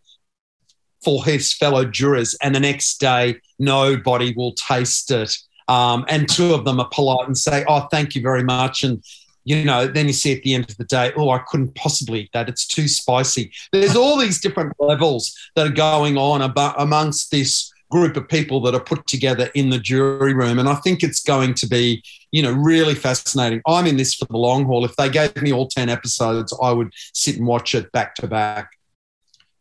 for 1.04 1.24
his 1.24 1.54
fellow 1.54 1.86
jurors, 1.86 2.36
and 2.42 2.54
the 2.54 2.60
next 2.60 3.00
day 3.00 3.40
nobody 3.58 4.34
will 4.36 4.54
taste 4.54 5.12
it. 5.12 5.36
Um, 5.68 6.04
and 6.08 6.28
two 6.28 6.54
of 6.54 6.66
them 6.66 6.80
are 6.80 6.90
polite 6.90 7.28
and 7.28 7.38
say, 7.38 7.64
"Oh, 7.68 7.88
thank 7.92 8.16
you 8.16 8.22
very 8.22 8.44
much," 8.44 8.84
and 8.84 9.04
you 9.46 9.64
know, 9.64 9.88
then 9.88 10.06
you 10.06 10.14
see 10.14 10.36
at 10.36 10.44
the 10.44 10.54
end 10.54 10.70
of 10.70 10.78
the 10.78 10.84
day, 10.84 11.12
oh, 11.16 11.32
I 11.32 11.40
couldn't 11.40 11.74
possibly 11.74 12.22
eat 12.22 12.30
that. 12.34 12.50
It's 12.50 12.68
too 12.68 12.88
spicy. 12.88 13.52
There's 13.72 13.96
all 13.96 14.18
these 14.18 14.40
different 14.40 14.74
levels 14.80 15.36
that 15.56 15.66
are 15.66 15.72
going 15.72 16.18
on 16.18 16.44
ab- 16.44 16.76
amongst 16.78 17.32
this 17.32 17.72
group 17.90 18.16
of 18.16 18.28
people 18.28 18.62
that 18.62 18.76
are 18.76 18.84
put 18.84 19.08
together 19.08 19.50
in 19.56 19.70
the 19.70 19.80
jury 19.80 20.34
room. 20.34 20.60
And 20.60 20.70
I 20.70 20.76
think 20.76 21.02
it's 21.02 21.24
going 21.24 21.56
to 21.56 21.68
be, 21.68 22.04
you 22.32 22.44
know, 22.44 22.52
really 22.52 22.94
fascinating. 22.94 23.62
I'm 23.66 23.88
in 23.88 23.98
this 23.98 24.14
for 24.14 24.26
the 24.26 24.38
long 24.38 24.66
haul. 24.66 24.86
If 24.86 24.96
they 24.96 25.10
gave 25.10 25.36
me 25.42 25.52
all 25.52 25.68
10 25.68 25.90
episodes, 25.90 26.56
I 26.62 26.72
would 26.72 26.94
sit 27.14 27.38
and 27.38 27.48
watch 27.48 27.74
it 27.74 27.92
back 27.92 28.16
to 28.16 28.28
back. 28.28 28.70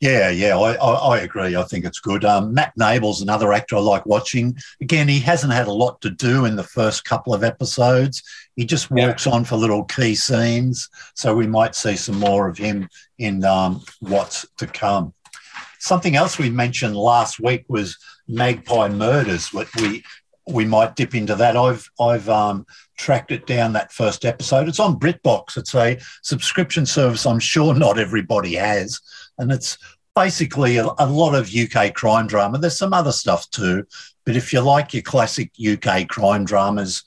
Yeah, 0.01 0.31
yeah, 0.31 0.57
I, 0.57 0.75
I, 0.75 1.17
I, 1.17 1.19
agree. 1.21 1.57
I 1.57 1.65
think 1.65 1.85
it's 1.85 1.99
good. 1.99 2.25
Um, 2.25 2.55
Matt 2.55 2.73
Nable's 2.77 3.21
another 3.21 3.53
actor 3.53 3.77
I 3.77 3.81
like 3.81 4.07
watching. 4.07 4.57
Again, 4.81 5.09
he 5.09 5.19
hasn't 5.19 5.53
had 5.53 5.67
a 5.67 5.73
lot 5.73 6.01
to 6.03 6.11
do 6.11 6.45
in 6.45 6.55
the 6.55 6.63
first 6.63 7.05
couple 7.05 7.35
of 7.35 7.43
episodes. 7.43 8.23
He 8.55 8.65
just 8.65 8.93
walks 8.93 9.27
yeah. 9.27 9.33
on 9.33 9.45
for 9.45 9.57
little 9.57 9.85
key 9.85 10.15
scenes. 10.15 10.89
So 11.15 11.35
we 11.35 11.49
might 11.49 11.75
see 11.75 11.97
some 11.97 12.17
more 12.17 12.49
of 12.49 12.57
him 12.57 12.89
in 13.19 13.45
um, 13.45 13.83
what's 13.99 14.47
to 14.59 14.69
come. 14.69 15.15
Something 15.81 16.15
else 16.15 16.39
we 16.39 16.51
mentioned 16.51 16.97
last 16.97 17.41
week 17.41 17.65
was 17.69 17.99
Magpie 18.29 18.89
Murders. 18.89 19.53
What 19.53 19.69
we 19.81 20.05
we 20.47 20.65
might 20.65 20.97
dip 20.97 21.15
into 21.15 21.35
that. 21.37 21.57
I've 21.57 21.89
I've 22.01 22.29
um, 22.29 22.67
tracked 22.97 23.33
it 23.33 23.47
down 23.47 23.73
that 23.73 23.93
first 23.93 24.25
episode. 24.25 24.69
It's 24.69 24.81
on 24.81 24.99
BritBox. 24.99 25.57
It's 25.57 25.75
a 25.75 25.99
subscription 26.23 26.87
service. 26.87 27.27
I'm 27.27 27.39
sure 27.39 27.75
not 27.75 27.99
everybody 27.99 28.55
has, 28.55 29.01
and 29.39 29.53
it's 29.53 29.79
basically 30.15 30.79
a, 30.79 30.87
a, 30.99 31.07
lot 31.07 31.35
of 31.35 31.55
UK 31.55 31.95
crime 31.95 32.27
drama. 32.27 32.59
There's 32.59 32.79
some 32.79 32.93
other 32.93 33.13
stuff 33.13 33.49
too, 33.51 33.87
but 34.27 34.37
if 34.37 34.53
you 34.53 34.61
like 34.61 34.93
your 34.93 35.03
classic 35.03 35.53
UK 35.65 36.09
crime 36.09 36.45
dramas, 36.45 37.05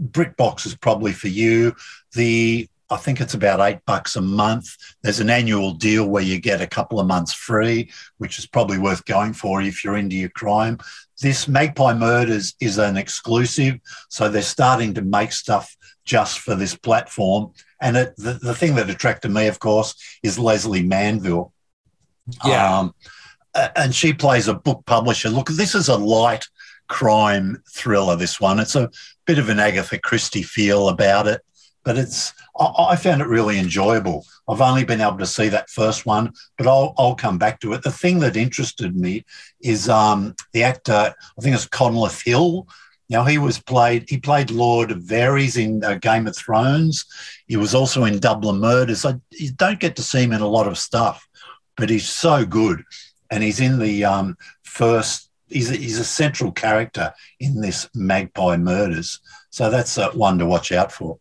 BritBox 0.00 0.66
is 0.66 0.74
probably 0.74 1.12
for 1.12 1.28
you. 1.28 1.74
The 2.14 2.68
I 2.90 2.96
think 2.96 3.20
it's 3.20 3.34
about 3.34 3.60
eight 3.60 3.80
bucks 3.86 4.16
a 4.16 4.22
month. 4.22 4.74
There's 5.02 5.20
an 5.20 5.28
annual 5.28 5.72
deal 5.74 6.08
where 6.08 6.22
you 6.22 6.40
get 6.40 6.62
a 6.62 6.66
couple 6.66 6.98
of 6.98 7.06
months 7.06 7.34
free, 7.34 7.90
which 8.16 8.38
is 8.38 8.46
probably 8.46 8.78
worth 8.78 9.04
going 9.04 9.34
for 9.34 9.60
if 9.60 9.84
you're 9.84 9.98
into 9.98 10.16
your 10.16 10.30
crime. 10.30 10.78
This 11.20 11.48
Magpie 11.48 11.92
Murders 11.92 12.54
is 12.60 12.78
an 12.78 12.96
exclusive, 12.96 13.78
so 14.08 14.28
they're 14.28 14.40
starting 14.40 14.94
to 14.94 15.02
make 15.02 15.32
stuff 15.32 15.76
just 16.06 16.38
for 16.38 16.54
this 16.54 16.74
platform. 16.74 17.52
And 17.80 17.96
it, 17.96 18.16
the, 18.16 18.34
the 18.34 18.54
thing 18.54 18.74
that 18.76 18.88
attracted 18.88 19.30
me, 19.30 19.48
of 19.48 19.58
course, 19.58 19.94
is 20.22 20.38
Lesley 20.38 20.82
Manville. 20.82 21.52
Yeah. 22.44 22.78
Um, 22.78 22.94
and 23.76 23.94
she 23.94 24.12
plays 24.12 24.48
a 24.48 24.54
book 24.54 24.84
publisher. 24.86 25.30
Look, 25.30 25.48
this 25.48 25.74
is 25.74 25.88
a 25.88 25.96
light 25.96 26.46
crime 26.88 27.62
thriller, 27.70 28.16
this 28.16 28.40
one. 28.40 28.60
It's 28.60 28.76
a 28.76 28.90
bit 29.26 29.38
of 29.38 29.48
an 29.48 29.58
Agatha 29.58 29.98
Christie 29.98 30.42
feel 30.42 30.88
about 30.88 31.26
it 31.26 31.42
but 31.88 31.96
it's 31.96 32.34
I, 32.58 32.90
I, 32.90 32.96
found 32.96 33.22
it 33.22 33.28
really 33.28 33.58
enjoyable. 33.58 34.26
I've 34.46 34.60
only 34.60 34.84
been 34.84 35.00
able 35.00 35.18
to 35.18 35.26
see 35.26 35.48
that 35.48 35.70
first 35.70 36.06
one, 36.06 36.32
but 36.56 36.66
I'll 36.66 36.94
I'll 36.98 37.14
come 37.14 37.38
back 37.38 37.60
to 37.60 37.72
it. 37.72 37.82
The 37.82 37.90
thing 37.90 38.18
that 38.20 38.36
interested 38.36 38.96
me 38.96 39.24
is 39.60 39.88
um, 39.88 40.34
the 40.52 40.64
actor. 40.64 41.14
I 41.14 41.40
think 41.40 41.54
it's 41.54 41.66
Conleth 41.66 42.22
Hill. 42.22 42.66
Now 43.08 43.24
he 43.24 43.38
was 43.38 43.58
played. 43.58 44.08
He 44.08 44.18
played 44.18 44.50
Lord 44.50 44.90
Varys 44.90 45.56
in 45.56 45.82
uh, 45.82 45.94
Game 45.94 46.26
of 46.26 46.36
Thrones. 46.36 47.06
He 47.46 47.56
was 47.56 47.74
also 47.74 48.04
in 48.04 48.18
Dublin 48.18 48.60
Murders. 48.60 49.06
I 49.06 49.14
you 49.30 49.52
don't 49.52 49.80
get 49.80 49.96
to 49.96 50.02
see 50.02 50.22
him 50.22 50.32
in 50.32 50.42
a 50.42 50.48
lot 50.48 50.68
of 50.68 50.76
stuff, 50.76 51.26
but 51.78 51.90
he's 51.90 52.08
so 52.08 52.44
good, 52.44 52.82
and 53.30 53.42
he's 53.42 53.60
in 53.60 53.78
the 53.78 54.04
um, 54.04 54.36
first 54.62 55.28
he's 55.48 55.70
a, 55.70 55.76
he's 55.76 55.98
a 55.98 56.04
central 56.04 56.52
character 56.52 57.12
in 57.40 57.60
this 57.60 57.88
Magpie 57.94 58.56
Murders. 58.56 59.20
So 59.50 59.70
that's 59.70 59.98
uh, 59.98 60.10
one 60.12 60.38
to 60.38 60.46
watch 60.46 60.72
out 60.72 60.92
for. 60.92 61.18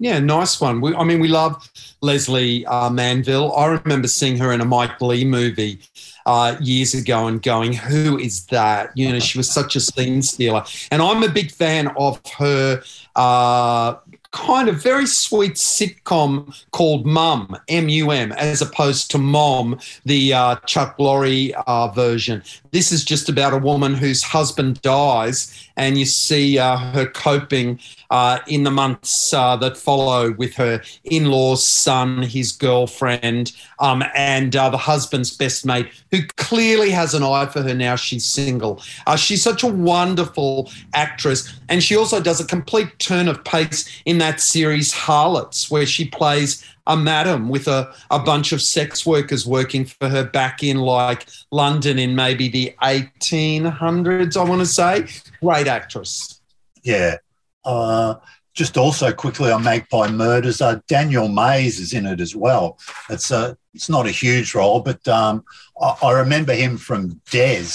Yeah, 0.00 0.18
nice 0.18 0.60
one. 0.60 0.80
We, 0.80 0.94
I 0.94 1.04
mean, 1.04 1.20
we 1.20 1.28
love 1.28 1.70
Lesley 2.02 2.66
uh, 2.66 2.90
Manville. 2.90 3.54
I 3.54 3.66
remember 3.66 4.08
seeing 4.08 4.36
her 4.38 4.52
in 4.52 4.60
a 4.60 4.64
Mike 4.64 5.00
Leigh 5.00 5.24
movie 5.24 5.78
uh, 6.26 6.56
years 6.60 6.94
ago 6.94 7.28
and 7.28 7.40
going, 7.40 7.72
"Who 7.72 8.18
is 8.18 8.44
that?" 8.46 8.90
You 8.96 9.12
know, 9.12 9.20
she 9.20 9.38
was 9.38 9.48
such 9.48 9.76
a 9.76 9.80
scene 9.80 10.20
stealer, 10.20 10.64
and 10.90 11.00
I'm 11.00 11.22
a 11.22 11.28
big 11.28 11.52
fan 11.52 11.88
of 11.96 12.20
her 12.38 12.82
uh, 13.14 13.94
kind 14.34 14.68
of 14.68 14.82
very 14.82 15.06
sweet 15.06 15.54
sitcom 15.54 16.52
called 16.72 17.06
Mum, 17.06 17.56
M 17.68 17.88
U 17.88 18.10
M, 18.10 18.32
as 18.32 18.60
opposed 18.60 19.10
to 19.12 19.18
Mom, 19.18 19.78
the 20.04 20.34
uh, 20.34 20.56
Chuck 20.66 20.98
Lorre 20.98 21.52
uh, 21.68 21.88
version. 21.88 22.42
This 22.72 22.90
is 22.90 23.04
just 23.04 23.28
about 23.28 23.54
a 23.54 23.58
woman 23.58 23.94
whose 23.94 24.24
husband 24.24 24.82
dies, 24.82 25.63
and 25.76 25.98
you 25.98 26.04
see 26.04 26.58
uh, 26.58 26.76
her 26.76 27.06
coping 27.06 27.80
uh, 28.10 28.38
in 28.46 28.64
the 28.64 28.70
months 28.70 29.32
uh, 29.32 29.56
that 29.56 29.76
follow 29.76 30.32
with 30.32 30.54
her 30.54 30.82
in 31.04 31.30
law's 31.30 31.66
son, 31.66 32.22
his 32.22 32.52
girlfriend, 32.52 33.52
um, 33.80 34.04
and 34.14 34.54
uh, 34.54 34.68
the 34.70 34.76
husband's 34.76 35.36
best 35.36 35.66
mate, 35.66 35.88
who 36.10 36.22
clearly 36.36 36.90
has 36.90 37.14
an 37.14 37.22
eye 37.22 37.46
for 37.46 37.62
her 37.62 37.74
now 37.74 37.96
she's 37.96 38.24
single. 38.24 38.80
she's 39.16 39.42
such 39.42 39.62
a 39.62 39.68
wonderful 39.68 40.70
actress, 40.92 41.52
and 41.68 41.82
she 41.82 41.96
also 41.96 42.20
does 42.20 42.40
a 42.40 42.46
complete 42.46 42.98
turn 42.98 43.28
of 43.28 43.42
pace 43.44 44.02
in 44.04 44.18
that 44.18 44.40
series 44.40 44.92
Harlots, 44.92 45.70
where 45.70 45.86
she 45.86 46.06
plays 46.06 46.64
a 46.86 46.96
madam 46.96 47.48
with 47.48 47.66
a, 47.66 47.94
a 48.10 48.18
bunch 48.18 48.52
of 48.52 48.60
sex 48.60 49.06
workers 49.06 49.46
working 49.46 49.84
for 49.84 50.08
her 50.08 50.24
back 50.24 50.62
in 50.62 50.78
like 50.78 51.26
London 51.50 51.98
in 51.98 52.14
maybe 52.14 52.48
the 52.48 52.74
1800s, 52.82 54.36
I 54.36 54.44
want 54.44 54.60
to 54.60 54.66
say. 54.66 55.06
Great 55.40 55.66
actress. 55.66 56.40
Yeah. 56.82 57.16
Uh, 57.64 58.16
just 58.52 58.76
also 58.76 59.12
quickly 59.12 59.50
on 59.50 59.64
Magpie 59.64 60.10
Murders, 60.10 60.60
uh, 60.60 60.80
Daniel 60.86 61.28
Mays 61.28 61.80
is 61.80 61.92
in 61.92 62.06
it 62.06 62.20
as 62.20 62.36
well. 62.36 62.78
It's 63.10 63.30
a, 63.30 63.56
it's 63.72 63.88
not 63.88 64.06
a 64.06 64.10
huge 64.10 64.54
role, 64.54 64.80
but 64.80 65.06
um, 65.08 65.44
I, 65.80 65.96
I, 66.02 66.12
remember 66.12 66.52
him 66.52 66.76
from 66.76 67.20
Des, 67.30 67.66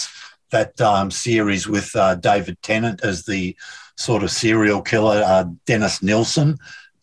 that 0.51 0.79
um, 0.79 1.11
series 1.11 1.67
with 1.67 1.93
uh, 1.95 2.15
David 2.15 2.61
Tennant 2.61 3.03
as 3.03 3.25
the 3.25 3.57
sort 3.97 4.23
of 4.23 4.31
serial 4.31 4.81
killer, 4.81 5.21
uh, 5.25 5.45
Dennis 5.65 6.01
Nilsen 6.01 6.57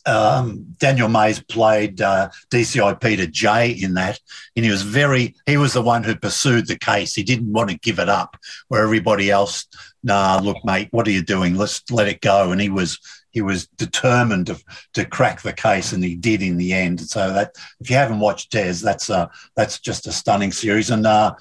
um, 0.06 0.64
Daniel 0.78 1.08
Mays 1.08 1.40
played 1.40 2.00
uh, 2.00 2.30
DCI 2.50 3.00
Peter 3.00 3.26
Jay 3.26 3.70
in 3.70 3.94
that, 3.94 4.20
and 4.54 4.64
he 4.64 4.70
was 4.70 4.82
very. 4.82 5.34
He 5.46 5.56
was 5.56 5.72
the 5.72 5.82
one 5.82 6.04
who 6.04 6.14
pursued 6.14 6.66
the 6.66 6.78
case. 6.78 7.14
He 7.14 7.22
didn't 7.22 7.52
want 7.52 7.70
to 7.70 7.78
give 7.78 7.98
it 7.98 8.08
up, 8.08 8.36
where 8.68 8.82
everybody 8.82 9.30
else, 9.30 9.66
nah, 10.02 10.40
look, 10.42 10.58
mate, 10.64 10.88
what 10.92 11.08
are 11.08 11.12
you 11.12 11.22
doing? 11.22 11.56
Let's 11.56 11.82
let 11.90 12.08
it 12.08 12.20
go. 12.20 12.52
And 12.52 12.60
he 12.60 12.68
was 12.68 12.98
he 13.30 13.42
was 13.42 13.66
determined 13.66 14.46
to 14.46 14.62
to 14.94 15.04
crack 15.04 15.42
the 15.42 15.52
case, 15.52 15.92
and 15.92 16.02
he 16.02 16.14
did 16.14 16.40
in 16.40 16.56
the 16.56 16.72
end. 16.72 17.00
So 17.00 17.32
that 17.32 17.52
if 17.80 17.90
you 17.90 17.96
haven't 17.96 18.20
watched 18.20 18.52
Des, 18.52 18.74
that's 18.82 19.10
uh 19.10 19.26
that's 19.56 19.80
just 19.80 20.06
a 20.06 20.12
stunning 20.12 20.52
series. 20.52 20.90
And 20.90 21.06
uh, 21.06 21.34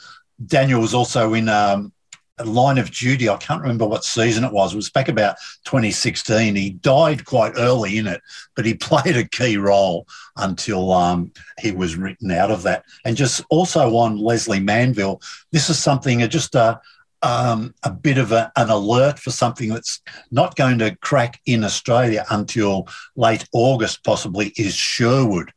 Daniel 0.46 0.82
was 0.82 0.94
also 0.94 1.34
in 1.34 1.48
um, 1.50 1.94
line 2.44 2.78
of 2.78 2.92
duty. 2.92 3.30
I 3.30 3.38
can't 3.38 3.62
remember 3.62 3.86
what 3.86 4.04
season 4.04 4.44
it 4.44 4.52
was. 4.52 4.74
It 4.74 4.78
was 4.78 4.90
back 4.90 5.08
about 5.08 5.38
2016. 5.64 6.56
He 6.56 6.72
died 6.72 7.24
quite 7.26 7.54
early 7.58 7.98
in 7.98 8.08
it, 8.08 8.22
but 8.56 8.66
he 8.66 8.74
played 8.74 9.16
a 9.16 9.28
key 9.28 9.58
role 9.58 10.08
until 10.36 10.92
um, 10.92 11.32
he 11.60 11.72
was 11.72 11.96
written 11.96 12.32
out 12.32 12.52
of 12.52 12.64
that. 12.64 12.84
And 13.06 13.16
just 13.16 13.42
also 13.50 13.96
on 13.96 14.18
Lesley 14.18 14.60
Manville, 14.60 15.22
this 15.52 15.70
is 15.70 15.80
something 15.80 16.24
uh, 16.24 16.28
just 16.28 16.56
a 16.56 16.82
um, 17.22 17.74
a 17.82 17.90
bit 17.90 18.20
of 18.20 18.32
a, 18.32 18.52
an 18.56 18.70
alert 18.70 19.18
for 19.18 19.32
something 19.32 19.70
that's 19.70 20.00
not 20.30 20.56
going 20.56 20.78
to 20.78 20.96
crack 20.98 21.42
in 21.48 21.64
Australia 21.64 22.24
until 22.30 22.88
late 23.16 23.48
August, 23.52 24.04
possibly, 24.04 24.54
is 24.58 24.76
Sherwood 24.76 25.52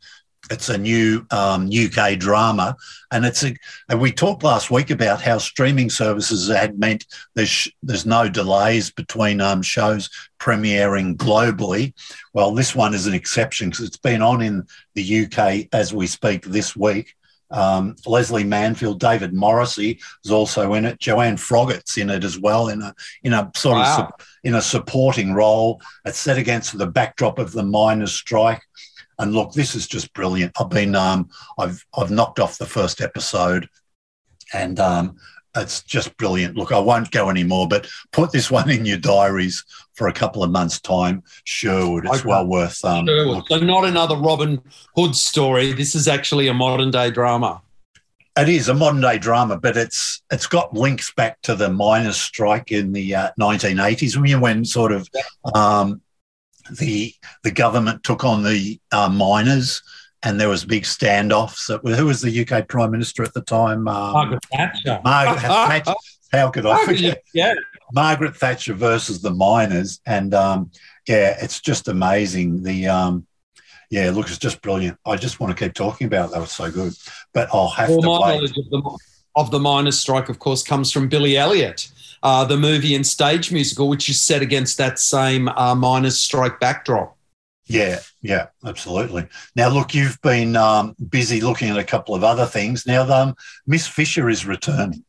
it's 0.50 0.68
a 0.68 0.78
new 0.78 1.26
um, 1.30 1.70
UK 1.72 2.18
drama, 2.18 2.76
and 3.10 3.24
it's 3.24 3.44
a. 3.44 3.54
And 3.88 4.00
we 4.00 4.12
talked 4.12 4.42
last 4.42 4.70
week 4.70 4.90
about 4.90 5.20
how 5.20 5.38
streaming 5.38 5.90
services 5.90 6.48
had 6.48 6.78
meant 6.78 7.06
there's 7.34 7.68
there's 7.82 8.06
no 8.06 8.28
delays 8.28 8.90
between 8.90 9.40
um, 9.40 9.62
shows 9.62 10.10
premiering 10.38 11.16
globally. 11.16 11.94
Well, 12.32 12.54
this 12.54 12.74
one 12.74 12.94
is 12.94 13.06
an 13.06 13.14
exception 13.14 13.70
because 13.70 13.86
it's 13.86 13.96
been 13.96 14.22
on 14.22 14.42
in 14.42 14.66
the 14.94 15.24
UK 15.24 15.68
as 15.72 15.92
we 15.92 16.06
speak 16.06 16.44
this 16.44 16.76
week. 16.76 17.14
Um, 17.50 17.96
Lesley 18.06 18.44
Manville, 18.44 18.94
David 18.94 19.32
Morrissey 19.32 20.00
is 20.24 20.30
also 20.30 20.74
in 20.74 20.84
it. 20.84 20.98
Joanne 20.98 21.36
Froggatt's 21.36 21.96
in 21.96 22.10
it 22.10 22.24
as 22.24 22.38
well 22.38 22.68
in 22.68 22.82
a 22.82 22.94
in 23.22 23.32
a 23.32 23.50
sort 23.56 23.76
wow. 23.76 23.82
of 23.82 23.96
su- 23.96 24.26
in 24.44 24.54
a 24.54 24.62
supporting 24.62 25.32
role. 25.32 25.80
It's 26.04 26.18
set 26.18 26.36
against 26.36 26.76
the 26.76 26.86
backdrop 26.86 27.38
of 27.38 27.52
the 27.52 27.62
miners' 27.62 28.12
strike. 28.12 28.62
And 29.18 29.34
look, 29.34 29.52
this 29.52 29.74
is 29.74 29.86
just 29.86 30.12
brilliant. 30.14 30.52
I've 30.60 30.70
been, 30.70 30.94
um, 30.94 31.28
I've, 31.58 31.84
I've 31.96 32.10
knocked 32.10 32.38
off 32.38 32.58
the 32.58 32.66
first 32.66 33.00
episode, 33.00 33.68
and 34.52 34.78
um, 34.78 35.16
it's 35.56 35.82
just 35.82 36.16
brilliant. 36.16 36.56
Look, 36.56 36.72
I 36.72 36.78
won't 36.78 37.10
go 37.10 37.30
anymore, 37.30 37.68
but 37.68 37.88
put 38.12 38.32
this 38.32 38.50
one 38.50 38.70
in 38.70 38.84
your 38.84 38.98
diaries 38.98 39.64
for 39.94 40.08
a 40.08 40.12
couple 40.12 40.42
of 40.42 40.50
months' 40.50 40.80
time. 40.80 41.22
Sherwood, 41.44 42.06
it's 42.06 42.20
okay. 42.20 42.28
well 42.28 42.46
worth. 42.46 42.84
Um, 42.84 43.06
Sherwood. 43.06 43.44
So 43.48 43.58
not 43.58 43.84
another 43.84 44.16
Robin 44.16 44.60
Hood 44.94 45.16
story. 45.16 45.72
This 45.72 45.94
is 45.94 46.08
actually 46.08 46.48
a 46.48 46.54
modern 46.54 46.90
day 46.90 47.10
drama. 47.10 47.62
It 48.36 48.48
is 48.48 48.68
a 48.68 48.74
modern 48.74 49.00
day 49.00 49.18
drama, 49.18 49.58
but 49.58 49.76
it's 49.76 50.22
it's 50.30 50.46
got 50.46 50.72
links 50.72 51.12
back 51.12 51.42
to 51.42 51.56
the 51.56 51.68
miners' 51.68 52.20
strike 52.20 52.70
in 52.70 52.92
the 52.92 53.14
uh, 53.14 53.30
1980s 53.40 54.16
when, 54.16 54.40
when 54.40 54.64
sort 54.64 54.92
of 54.92 55.08
um, 55.54 56.00
the 56.78 57.14
the 57.44 57.50
government 57.50 58.02
took 58.04 58.24
on 58.24 58.42
the 58.42 58.80
uh, 58.92 59.08
miners, 59.08 59.82
and 60.22 60.40
there 60.40 60.48
was 60.48 60.64
big 60.64 60.84
standoffs. 60.84 61.68
who 61.96 62.06
was 62.06 62.20
the 62.20 62.46
UK 62.46 62.68
Prime 62.68 62.90
Minister 62.90 63.22
at 63.22 63.34
the 63.34 63.42
time? 63.42 63.88
Um, 63.88 64.12
Margaret 64.12 64.44
Thatcher. 64.52 65.00
Margaret 65.04 65.40
Thatcher. 65.42 65.94
How 66.32 66.50
could 66.50 66.66
I 66.66 66.84
forget? 66.84 67.22
Yeah. 67.32 67.54
Margaret 67.92 68.36
Thatcher 68.36 68.74
versus 68.74 69.22
the 69.22 69.30
miners, 69.30 70.00
and 70.06 70.34
um, 70.34 70.70
yeah, 71.06 71.36
it's 71.40 71.60
just 71.60 71.88
amazing. 71.88 72.62
The 72.62 72.88
um, 72.88 73.26
yeah, 73.90 74.10
look, 74.10 74.28
it's 74.28 74.38
just 74.38 74.60
brilliant. 74.60 74.98
I 75.06 75.16
just 75.16 75.40
want 75.40 75.56
to 75.56 75.64
keep 75.64 75.74
talking 75.74 76.06
about 76.06 76.28
it. 76.28 76.32
That 76.32 76.40
was 76.40 76.52
so 76.52 76.70
good, 76.70 76.92
but 77.32 77.48
I'll 77.52 77.70
have 77.70 77.88
well, 77.88 78.00
to 78.00 78.06
my 78.06 78.12
wait. 78.20 78.34
Knowledge 78.36 78.58
of 78.58 78.70
the, 78.70 78.98
of 79.36 79.50
the 79.50 79.58
miners' 79.58 79.98
strike, 79.98 80.28
of 80.28 80.38
course, 80.38 80.62
comes 80.62 80.92
from 80.92 81.08
Billy 81.08 81.36
Elliot 81.36 81.88
uh, 82.22 82.44
the 82.44 82.56
movie 82.56 82.94
and 82.94 83.06
stage 83.06 83.52
musical, 83.52 83.88
which 83.88 84.08
is 84.08 84.20
set 84.20 84.42
against 84.42 84.78
that 84.78 84.98
same 84.98 85.48
uh, 85.48 85.74
miners' 85.74 86.20
strike 86.20 86.60
backdrop. 86.60 87.16
Yeah, 87.66 88.00
yeah, 88.22 88.46
absolutely. 88.64 89.26
Now, 89.54 89.68
look, 89.68 89.94
you've 89.94 90.20
been 90.22 90.56
um, 90.56 90.96
busy 91.10 91.40
looking 91.40 91.68
at 91.68 91.76
a 91.76 91.84
couple 91.84 92.14
of 92.14 92.24
other 92.24 92.46
things. 92.46 92.86
Now, 92.86 93.02
um, 93.12 93.36
Miss 93.66 93.86
Fisher 93.86 94.30
is 94.30 94.46
returning. 94.46 95.04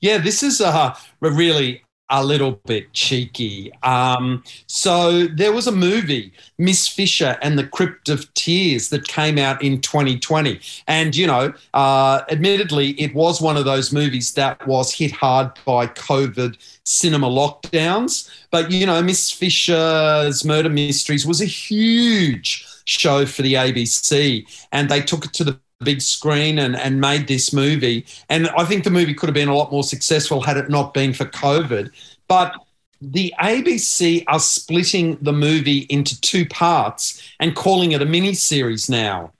Yeah, 0.00 0.18
this 0.18 0.42
is 0.42 0.60
a, 0.60 0.66
a 0.66 0.96
really 1.20 1.84
a 2.20 2.24
little 2.24 2.52
bit 2.64 2.92
cheeky. 2.92 3.72
Um, 3.82 4.44
so 4.66 5.26
there 5.26 5.52
was 5.52 5.66
a 5.66 5.72
movie, 5.72 6.32
Miss 6.58 6.86
Fisher 6.86 7.36
and 7.42 7.58
the 7.58 7.66
Crypt 7.66 8.08
of 8.08 8.32
Tears, 8.34 8.88
that 8.90 9.08
came 9.08 9.36
out 9.36 9.62
in 9.62 9.80
2020. 9.80 10.60
And, 10.86 11.16
you 11.16 11.26
know, 11.26 11.52
uh, 11.74 12.22
admittedly, 12.30 12.90
it 13.00 13.14
was 13.14 13.40
one 13.40 13.56
of 13.56 13.64
those 13.64 13.92
movies 13.92 14.32
that 14.34 14.64
was 14.66 14.94
hit 14.94 15.10
hard 15.10 15.52
by 15.64 15.88
COVID 15.88 16.56
cinema 16.84 17.28
lockdowns. 17.28 18.30
But, 18.50 18.70
you 18.70 18.86
know, 18.86 19.02
Miss 19.02 19.30
Fisher's 19.30 20.44
Murder 20.44 20.70
Mysteries 20.70 21.26
was 21.26 21.40
a 21.40 21.46
huge 21.46 22.64
show 22.84 23.26
for 23.26 23.42
the 23.42 23.54
ABC. 23.54 24.46
And 24.70 24.88
they 24.88 25.00
took 25.00 25.24
it 25.24 25.32
to 25.34 25.44
the 25.44 25.58
big 25.84 26.00
screen 26.00 26.58
and, 26.58 26.76
and 26.76 27.00
made 27.00 27.28
this 27.28 27.52
movie. 27.52 28.06
And 28.28 28.48
I 28.50 28.64
think 28.64 28.84
the 28.84 28.90
movie 28.90 29.14
could 29.14 29.28
have 29.28 29.34
been 29.34 29.48
a 29.48 29.56
lot 29.56 29.70
more 29.70 29.84
successful 29.84 30.40
had 30.40 30.56
it 30.56 30.68
not 30.70 30.94
been 30.94 31.12
for 31.12 31.26
COVID. 31.26 31.90
But 32.28 32.54
the 33.00 33.34
ABC 33.40 34.24
are 34.26 34.40
splitting 34.40 35.18
the 35.20 35.32
movie 35.32 35.86
into 35.90 36.20
two 36.20 36.46
parts 36.46 37.22
and 37.40 37.54
calling 37.54 37.92
it 37.92 38.02
a 38.02 38.06
mini 38.06 38.34
series 38.34 38.88
now. 38.88 39.32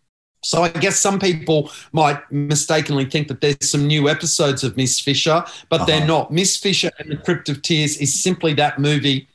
So 0.43 0.63
I 0.63 0.69
guess 0.69 1.01
some 1.01 1.19
people 1.19 1.71
might 1.93 2.21
mistakenly 2.31 3.07
think 3.07 3.29
that 3.29 3.41
there's 3.41 3.57
some 3.71 3.87
new 3.87 4.11
episodes 4.11 4.63
of 4.63 4.77
Miss 4.77 5.01
Fisher, 5.01 5.43
but 5.71 5.77
uh-huh. 5.77 5.85
they're 5.87 6.07
not. 6.07 6.31
Miss 6.31 6.57
Fisher 6.57 6.91
and 6.99 7.11
the 7.11 7.17
Crypt 7.17 7.49
of 7.49 7.63
Tears 7.63 7.97
is 7.97 8.23
simply 8.23 8.53
that 8.55 8.79
movie 8.79 9.27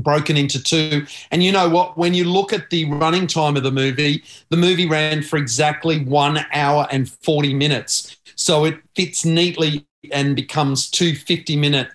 broken 0.00 0.36
into 0.36 0.62
two. 0.62 1.06
And 1.30 1.42
you 1.42 1.52
know 1.52 1.68
what? 1.68 1.96
When 1.96 2.14
you 2.14 2.24
look 2.24 2.52
at 2.52 2.70
the 2.70 2.84
running 2.86 3.26
time 3.26 3.56
of 3.56 3.62
the 3.62 3.72
movie, 3.72 4.24
the 4.48 4.56
movie 4.56 4.86
ran 4.86 5.22
for 5.22 5.36
exactly 5.36 6.04
one 6.04 6.44
hour 6.52 6.86
and 6.90 7.08
40 7.08 7.54
minutes. 7.54 8.16
So 8.36 8.64
it 8.64 8.78
fits 8.94 9.24
neatly 9.24 9.86
and 10.12 10.34
becomes 10.34 10.90
two 10.90 11.14
50 11.14 11.56
minute 11.56 11.88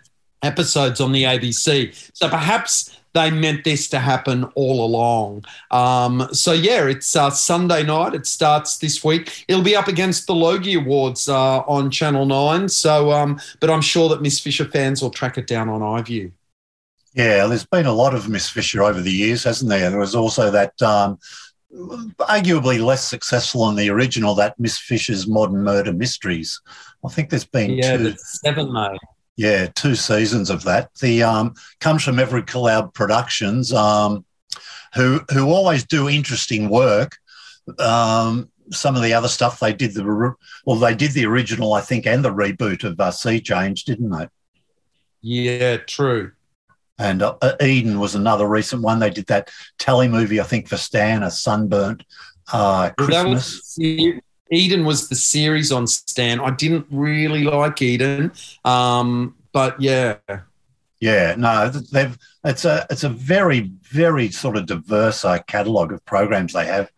episodes 0.43 1.01
on 1.01 1.11
the 1.11 1.23
ABC. 1.23 2.11
So 2.13 2.29
perhaps 2.29 2.95
they 3.15 3.31
meant 3.31 3.63
this 3.63 3.87
to 3.89 3.99
happen 3.99 4.43
all 4.55 4.85
along. 4.85 5.45
Um, 5.71 6.27
so 6.33 6.51
yeah, 6.51 6.85
it's 6.85 7.15
uh, 7.15 7.31
Sunday 7.31 7.81
night. 7.81 8.13
It 8.13 8.27
starts 8.27 8.77
this 8.77 9.03
week. 9.03 9.45
It'll 9.47 9.63
be 9.63 9.75
up 9.75 9.87
against 9.87 10.27
the 10.27 10.35
Logie 10.35 10.75
Awards 10.75 11.27
uh, 11.27 11.59
on 11.61 11.89
Channel 11.89 12.25
Nine. 12.25 12.69
So, 12.69 13.11
um, 13.11 13.39
but 13.61 13.69
I'm 13.69 13.81
sure 13.81 14.09
that 14.09 14.21
Miss 14.21 14.39
Fisher 14.39 14.65
fans 14.65 15.01
will 15.01 15.09
track 15.09 15.37
it 15.37 15.47
down 15.47 15.69
on 15.69 15.79
iView. 15.81 16.31
Yeah, 17.15 17.47
there's 17.47 17.65
been 17.65 17.85
a 17.85 17.93
lot 17.93 18.13
of 18.13 18.27
Miss 18.27 18.49
Fisher 18.49 18.83
over 18.83 19.01
the 19.01 19.11
years, 19.11 19.43
hasn't 19.43 19.69
there? 19.69 19.89
There 19.89 19.99
was 19.99 20.15
also 20.15 20.51
that. 20.51 20.79
Um, 20.81 21.17
arguably 22.19 22.83
less 22.83 23.03
successful 23.05 23.65
than 23.67 23.75
the 23.75 23.89
original, 23.89 24.33
that 24.35 24.57
Miss 24.59 24.77
Fisher's 24.77 25.27
Modern 25.27 25.63
Murder 25.63 25.91
Mysteries. 25.91 26.61
I 27.03 27.09
think 27.09 27.29
there's 27.29 27.45
been 27.45 27.71
yeah, 27.71 27.97
two, 27.97 28.15
seven, 28.17 28.71
mate. 28.71 28.99
Yeah, 29.35 29.67
two 29.75 29.95
seasons 29.95 30.49
of 30.49 30.63
that. 30.63 30.93
The 30.95 31.23
um, 31.23 31.53
comes 31.81 32.03
from 32.03 32.19
Every 32.19 32.43
Cloud 32.43 32.93
Productions, 32.93 33.73
um, 33.73 34.23
who 34.93 35.19
who 35.31 35.49
always 35.49 35.85
do 35.85 36.07
interesting 36.07 36.69
work. 36.69 37.17
Um, 37.79 38.49
some 38.71 38.95
of 38.95 39.03
the 39.03 39.13
other 39.13 39.27
stuff 39.27 39.59
they 39.59 39.73
did 39.73 39.93
the 39.93 40.35
well, 40.65 40.77
they 40.77 40.95
did 40.95 41.11
the 41.11 41.25
original, 41.25 41.73
I 41.73 41.81
think, 41.81 42.07
and 42.07 42.23
the 42.23 42.33
reboot 42.33 42.83
of 42.83 42.99
uh, 42.99 43.11
Sea 43.11 43.41
Change, 43.41 43.83
didn't 43.83 44.09
they? 44.09 44.27
Yeah, 45.21 45.77
true. 45.77 46.31
And 46.97 47.21
uh, 47.21 47.37
Eden 47.61 47.99
was 47.99 48.15
another 48.15 48.47
recent 48.47 48.81
one. 48.81 48.99
They 48.99 49.09
did 49.09 49.27
that 49.27 49.49
telly 49.77 50.07
movie, 50.07 50.39
I 50.39 50.43
think, 50.43 50.67
for 50.67 50.77
Stan, 50.77 51.23
a 51.23 51.31
sunburnt 51.31 52.03
uh, 52.51 52.91
Christmas. 52.97 53.75
Was, 53.77 54.19
Eden 54.51 54.85
was 54.85 55.09
the 55.09 55.15
series 55.15 55.71
on 55.71 55.87
Stan. 55.87 56.39
I 56.39 56.51
didn't 56.51 56.85
really 56.89 57.43
like 57.43 57.81
Eden, 57.81 58.31
um, 58.63 59.35
but 59.51 59.79
yeah. 59.81 60.17
Yeah, 61.01 61.35
no, 61.37 61.69
they've 61.69 62.17
it's 62.45 62.65
a 62.65 62.85
it's 62.89 63.03
a 63.03 63.09
very 63.09 63.71
very 63.83 64.29
sort 64.29 64.55
of 64.55 64.65
diverse 64.65 65.25
uh, 65.25 65.39
catalogue 65.39 65.91
of 65.91 66.05
programs 66.05 66.53
they 66.53 66.65
have. 66.65 66.89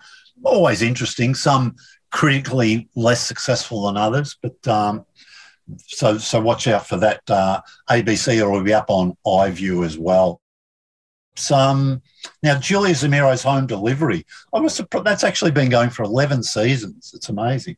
Always 0.43 0.81
interesting. 0.81 1.33
Some 1.33 1.75
critically 2.11 2.89
less 2.95 3.25
successful 3.25 3.87
than 3.87 3.97
others, 3.97 4.37
but 4.41 4.67
um, 4.67 5.05
so 5.85 6.17
so 6.17 6.39
watch 6.39 6.67
out 6.67 6.87
for 6.87 6.97
that. 6.97 7.21
Uh, 7.29 7.61
ABC 7.89 8.49
will 8.49 8.63
be 8.63 8.73
up 8.73 8.89
on 8.89 9.15
iView 9.25 9.85
as 9.85 9.97
well. 9.97 10.41
Some 11.35 12.01
now 12.41 12.59
Julia 12.59 12.93
Zemiro's 12.93 13.43
home 13.43 13.67
delivery. 13.67 14.25
I 14.53 14.59
was 14.59 14.75
surprised 14.75 15.05
that's 15.05 15.23
actually 15.23 15.51
been 15.51 15.69
going 15.69 15.89
for 15.89 16.03
eleven 16.03 16.43
seasons. 16.43 17.11
It's 17.13 17.29
amazing. 17.29 17.77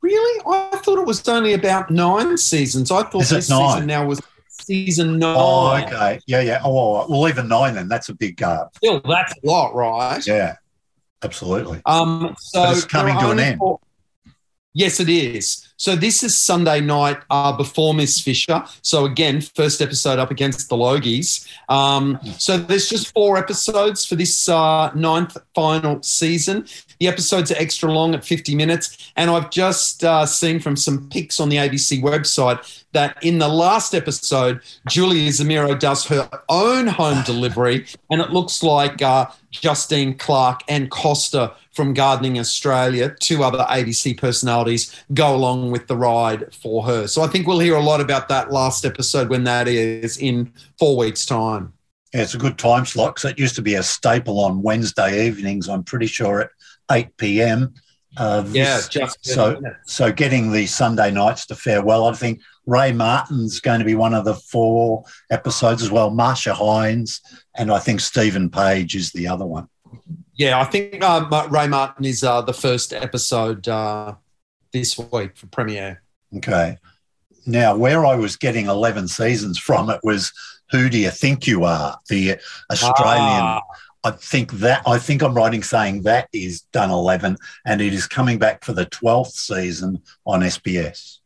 Really, 0.00 0.42
I 0.46 0.76
thought 0.76 0.98
it 0.98 1.06
was 1.06 1.26
only 1.28 1.54
about 1.54 1.90
nine 1.90 2.36
seasons. 2.36 2.90
I 2.90 3.04
thought 3.04 3.24
this 3.24 3.48
nine? 3.48 3.72
season 3.72 3.86
now 3.86 4.06
was 4.06 4.20
season 4.48 5.18
nine. 5.18 5.36
Oh, 5.38 5.76
okay, 5.76 6.20
yeah, 6.26 6.42
yeah. 6.42 6.60
Oh, 6.62 7.06
well, 7.08 7.28
even 7.28 7.48
nine 7.48 7.74
then. 7.74 7.88
That's 7.88 8.10
a 8.10 8.14
big 8.14 8.36
gap. 8.36 8.76
Still, 8.76 9.00
that's 9.00 9.32
a 9.32 9.46
lot, 9.46 9.74
right? 9.74 10.24
Yeah, 10.26 10.56
absolutely. 11.22 11.80
Um, 11.86 12.36
so 12.38 12.62
but 12.62 12.76
it's 12.76 12.84
coming 12.84 13.18
to 13.18 13.30
an 13.30 13.40
end. 13.40 13.58
Four, 13.58 13.80
Yes, 14.74 14.98
it 14.98 15.08
is. 15.08 15.72
So 15.84 15.94
this 15.94 16.22
is 16.22 16.34
Sunday 16.38 16.80
night 16.80 17.18
uh, 17.28 17.54
before 17.54 17.92
Miss 17.92 18.18
Fisher. 18.18 18.64
So 18.80 19.04
again, 19.04 19.42
first 19.42 19.82
episode 19.82 20.18
up 20.18 20.30
against 20.30 20.70
the 20.70 20.76
Logies. 20.76 21.46
Um, 21.68 22.18
so 22.38 22.56
there's 22.56 22.88
just 22.88 23.12
four 23.12 23.36
episodes 23.36 24.06
for 24.06 24.14
this 24.14 24.48
uh, 24.48 24.90
ninth 24.94 25.36
final 25.54 26.02
season. 26.02 26.66
The 27.00 27.08
episodes 27.08 27.52
are 27.52 27.56
extra 27.56 27.92
long 27.92 28.14
at 28.14 28.24
50 28.24 28.54
minutes, 28.54 29.12
and 29.16 29.30
I've 29.30 29.50
just 29.50 30.02
uh, 30.02 30.24
seen 30.24 30.58
from 30.58 30.74
some 30.74 31.06
pics 31.10 31.38
on 31.38 31.50
the 31.50 31.56
ABC 31.56 32.02
website 32.02 32.84
that 32.92 33.22
in 33.22 33.36
the 33.36 33.48
last 33.48 33.94
episode, 33.94 34.62
Julia 34.88 35.28
Zemiro 35.28 35.78
does 35.78 36.06
her 36.06 36.26
own 36.48 36.86
home 36.86 37.22
delivery, 37.24 37.84
and 38.10 38.22
it 38.22 38.30
looks 38.30 38.62
like 38.62 39.02
uh, 39.02 39.26
Justine 39.50 40.16
Clarke 40.16 40.62
and 40.66 40.90
Costa 40.90 41.52
from 41.74 41.92
Gardening 41.92 42.38
Australia, 42.38 43.14
two 43.20 43.42
other 43.42 43.64
ABC 43.68 44.16
personalities 44.16 44.94
go 45.12 45.34
along 45.34 45.70
with 45.70 45.86
the 45.86 45.96
ride 45.96 46.54
for 46.54 46.84
her. 46.84 47.06
So 47.06 47.22
I 47.22 47.26
think 47.26 47.46
we'll 47.46 47.58
hear 47.58 47.76
a 47.76 47.82
lot 47.82 48.00
about 48.00 48.28
that 48.28 48.52
last 48.52 48.84
episode 48.84 49.28
when 49.28 49.44
that 49.44 49.68
is 49.68 50.16
in 50.16 50.52
four 50.78 50.96
weeks' 50.96 51.26
time. 51.26 51.72
Yeah, 52.12 52.22
it's 52.22 52.34
a 52.34 52.38
good 52.38 52.58
time 52.58 52.86
slot 52.86 53.16
because 53.16 53.32
it 53.32 53.38
used 53.38 53.56
to 53.56 53.62
be 53.62 53.74
a 53.74 53.82
staple 53.82 54.38
on 54.40 54.62
Wednesday 54.62 55.26
evenings, 55.26 55.68
I'm 55.68 55.82
pretty 55.82 56.06
sure, 56.06 56.42
at 56.42 56.50
8 56.90 57.16
p.m. 57.16 57.74
Uh, 58.16 58.44
yeah, 58.52 58.80
just 58.88 59.24
so 59.26 59.60
so 59.86 60.12
getting 60.12 60.52
the 60.52 60.66
Sunday 60.66 61.10
nights 61.10 61.46
to 61.46 61.56
fare 61.56 61.82
well. 61.82 62.06
I 62.06 62.12
think 62.12 62.40
Ray 62.64 62.92
Martin's 62.92 63.58
going 63.58 63.80
to 63.80 63.84
be 63.84 63.96
one 63.96 64.14
of 64.14 64.24
the 64.24 64.34
four 64.34 65.04
episodes 65.30 65.82
as 65.82 65.90
well. 65.90 66.10
Marcia 66.10 66.54
Hines 66.54 67.20
and 67.56 67.72
I 67.72 67.80
think 67.80 67.98
Stephen 67.98 68.48
Page 68.50 68.94
is 68.94 69.10
the 69.10 69.26
other 69.26 69.44
one. 69.44 69.68
Yeah, 70.36 70.60
I 70.60 70.64
think 70.64 71.02
uh, 71.02 71.48
Ray 71.50 71.68
Martin 71.68 72.04
is 72.04 72.24
uh, 72.24 72.42
the 72.42 72.52
first 72.52 72.92
episode 72.92 73.68
uh, 73.68 74.14
this 74.72 74.98
week 74.98 75.36
for 75.36 75.46
premiere. 75.46 76.02
Okay. 76.36 76.78
Now, 77.46 77.76
where 77.76 78.04
I 78.04 78.16
was 78.16 78.36
getting 78.36 78.66
11 78.66 79.08
seasons 79.08 79.58
from, 79.58 79.90
it 79.90 80.00
was 80.02 80.32
Who 80.70 80.88
Do 80.88 80.98
You 80.98 81.10
Think 81.10 81.46
You 81.46 81.64
Are? 81.64 81.98
The 82.08 82.38
Australian. 82.70 83.42
Ah. 83.42 83.60
I 84.02 84.10
think 84.10 84.52
that 84.52 84.82
I 84.86 84.98
think 84.98 85.22
I'm 85.22 85.34
writing 85.34 85.62
saying 85.62 86.02
that 86.02 86.28
is 86.32 86.60
done 86.72 86.90
11 86.90 87.38
and 87.64 87.80
it 87.80 87.94
is 87.94 88.06
coming 88.06 88.38
back 88.38 88.62
for 88.62 88.74
the 88.74 88.84
12th 88.84 89.32
season 89.32 90.02
on 90.26 90.40
SBS. 90.40 91.20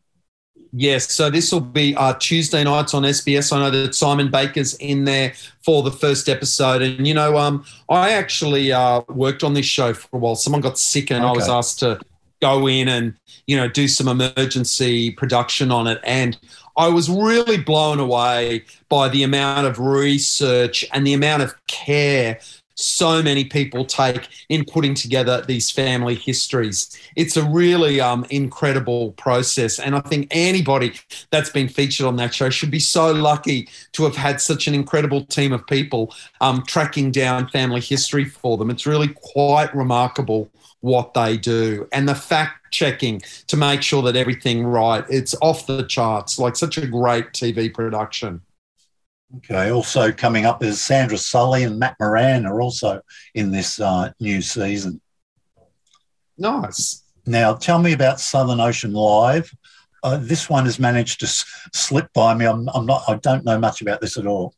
Yes, 0.72 1.12
so 1.12 1.30
this 1.30 1.50
will 1.50 1.60
be 1.60 1.96
uh, 1.96 2.14
Tuesday 2.14 2.62
nights 2.62 2.92
on 2.92 3.02
SBS. 3.02 3.52
I 3.52 3.60
know 3.60 3.70
that 3.70 3.94
Simon 3.94 4.30
Baker's 4.30 4.74
in 4.74 5.04
there 5.04 5.32
for 5.64 5.82
the 5.82 5.90
first 5.90 6.28
episode, 6.28 6.82
and 6.82 7.06
you 7.06 7.14
know, 7.14 7.38
um, 7.38 7.64
I 7.88 8.12
actually 8.12 8.72
uh, 8.72 9.02
worked 9.08 9.42
on 9.42 9.54
this 9.54 9.66
show 9.66 9.94
for 9.94 10.08
a 10.12 10.18
while. 10.18 10.36
Someone 10.36 10.60
got 10.60 10.78
sick, 10.78 11.10
and 11.10 11.24
okay. 11.24 11.28
I 11.28 11.32
was 11.32 11.48
asked 11.48 11.78
to 11.80 12.00
go 12.40 12.68
in 12.68 12.88
and 12.88 13.14
you 13.46 13.56
know 13.56 13.68
do 13.68 13.88
some 13.88 14.08
emergency 14.08 15.10
production 15.12 15.70
on 15.70 15.86
it, 15.86 16.00
and 16.04 16.38
I 16.76 16.88
was 16.88 17.08
really 17.08 17.56
blown 17.56 17.98
away 17.98 18.64
by 18.88 19.08
the 19.08 19.22
amount 19.22 19.66
of 19.66 19.78
research 19.78 20.84
and 20.92 21.06
the 21.06 21.14
amount 21.14 21.42
of 21.42 21.54
care 21.66 22.40
so 22.78 23.22
many 23.22 23.44
people 23.44 23.84
take 23.84 24.28
in 24.48 24.64
putting 24.64 24.94
together 24.94 25.42
these 25.42 25.70
family 25.70 26.14
histories. 26.14 26.96
It's 27.16 27.36
a 27.36 27.42
really 27.42 28.00
um, 28.00 28.24
incredible 28.30 29.12
process. 29.12 29.80
And 29.80 29.96
I 29.96 30.00
think 30.00 30.28
anybody 30.30 30.92
that's 31.30 31.50
been 31.50 31.68
featured 31.68 32.06
on 32.06 32.16
that 32.16 32.32
show 32.32 32.50
should 32.50 32.70
be 32.70 32.78
so 32.78 33.12
lucky 33.12 33.68
to 33.92 34.04
have 34.04 34.14
had 34.14 34.40
such 34.40 34.68
an 34.68 34.74
incredible 34.74 35.24
team 35.24 35.52
of 35.52 35.66
people 35.66 36.14
um, 36.40 36.62
tracking 36.66 37.10
down 37.10 37.48
family 37.48 37.80
history 37.80 38.24
for 38.24 38.56
them. 38.56 38.70
It's 38.70 38.86
really 38.86 39.08
quite 39.08 39.74
remarkable 39.74 40.48
what 40.80 41.12
they 41.14 41.36
do 41.36 41.88
and 41.90 42.08
the 42.08 42.14
fact 42.14 42.70
checking 42.70 43.20
to 43.48 43.56
make 43.56 43.82
sure 43.82 44.00
that 44.00 44.14
everything 44.14 44.64
right 44.64 45.04
it's 45.08 45.34
off 45.42 45.66
the 45.66 45.82
charts 45.84 46.38
like 46.38 46.54
such 46.54 46.78
a 46.78 46.86
great 46.86 47.32
tv 47.32 47.72
production 47.72 48.40
Okay. 49.36 49.70
Also 49.70 50.10
coming 50.10 50.46
up 50.46 50.62
is 50.62 50.82
Sandra 50.82 51.18
Sully 51.18 51.64
and 51.64 51.78
Matt 51.78 51.96
Moran 52.00 52.46
are 52.46 52.60
also 52.60 53.02
in 53.34 53.50
this 53.50 53.78
uh, 53.78 54.10
new 54.20 54.40
season. 54.40 55.00
Nice. 56.38 57.04
Now, 57.26 57.52
tell 57.54 57.78
me 57.78 57.92
about 57.92 58.20
Southern 58.20 58.60
Ocean 58.60 58.92
Live. 58.94 59.54
Uh, 60.02 60.16
this 60.16 60.48
one 60.48 60.64
has 60.64 60.78
managed 60.78 61.20
to 61.20 61.26
s- 61.26 61.44
slip 61.74 62.10
by 62.14 62.32
me. 62.32 62.46
I'm, 62.46 62.68
I'm 62.70 62.86
not. 62.86 63.02
I 63.08 63.16
don't 63.16 63.44
know 63.44 63.58
much 63.58 63.82
about 63.82 64.00
this 64.00 64.16
at 64.16 64.26
all. 64.26 64.54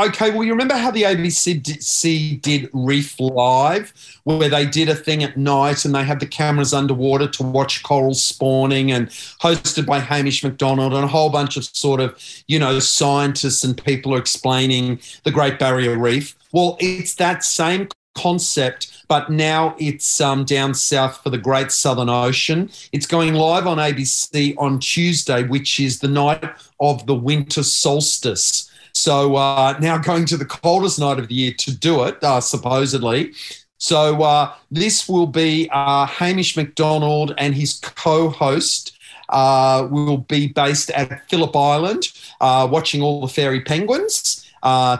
Okay, 0.00 0.30
well, 0.30 0.44
you 0.44 0.52
remember 0.52 0.76
how 0.76 0.92
the 0.92 1.02
ABC 1.02 2.40
did 2.40 2.70
Reef 2.72 3.18
Live, 3.18 3.92
where 4.22 4.48
they 4.48 4.64
did 4.64 4.88
a 4.88 4.94
thing 4.94 5.24
at 5.24 5.36
night 5.36 5.84
and 5.84 5.92
they 5.92 6.04
had 6.04 6.20
the 6.20 6.26
cameras 6.26 6.72
underwater 6.72 7.26
to 7.26 7.42
watch 7.42 7.82
corals 7.82 8.22
spawning 8.22 8.92
and 8.92 9.08
hosted 9.08 9.86
by 9.86 9.98
Hamish 9.98 10.44
McDonald 10.44 10.94
and 10.94 11.02
a 11.02 11.08
whole 11.08 11.30
bunch 11.30 11.56
of 11.56 11.64
sort 11.64 12.00
of, 12.00 12.16
you 12.46 12.60
know, 12.60 12.78
scientists 12.78 13.64
and 13.64 13.76
people 13.84 14.14
are 14.14 14.18
explaining 14.18 15.00
the 15.24 15.32
Great 15.32 15.58
Barrier 15.58 15.98
Reef. 15.98 16.36
Well, 16.52 16.76
it's 16.78 17.16
that 17.16 17.42
same 17.42 17.88
concept, 18.14 19.04
but 19.08 19.30
now 19.30 19.74
it's 19.80 20.20
um, 20.20 20.44
down 20.44 20.74
south 20.74 21.22
for 21.24 21.30
the 21.30 21.38
Great 21.38 21.72
Southern 21.72 22.08
Ocean. 22.08 22.70
It's 22.92 23.06
going 23.06 23.34
live 23.34 23.66
on 23.66 23.78
ABC 23.78 24.54
on 24.58 24.78
Tuesday, 24.78 25.42
which 25.42 25.80
is 25.80 25.98
the 25.98 26.08
night 26.08 26.44
of 26.78 27.04
the 27.06 27.16
winter 27.16 27.64
solstice. 27.64 28.67
So 28.98 29.36
uh, 29.36 29.78
now 29.80 29.96
going 29.96 30.24
to 30.26 30.36
the 30.36 30.44
coldest 30.44 30.98
night 30.98 31.20
of 31.20 31.28
the 31.28 31.34
year 31.34 31.52
to 31.58 31.70
do 31.70 32.02
it, 32.02 32.22
uh, 32.24 32.40
supposedly. 32.40 33.32
So 33.78 34.22
uh, 34.22 34.54
this 34.72 35.08
will 35.08 35.28
be 35.28 35.68
uh, 35.72 36.04
Hamish 36.06 36.56
McDonald 36.56 37.32
and 37.38 37.54
his 37.54 37.78
co-host 37.78 38.98
uh, 39.28 39.86
will 39.88 40.18
be 40.18 40.48
based 40.48 40.90
at 40.90 41.28
Phillip 41.30 41.54
Island, 41.54 42.08
uh, 42.40 42.66
watching 42.68 43.00
all 43.00 43.20
the 43.20 43.28
fairy 43.28 43.60
penguins. 43.60 44.44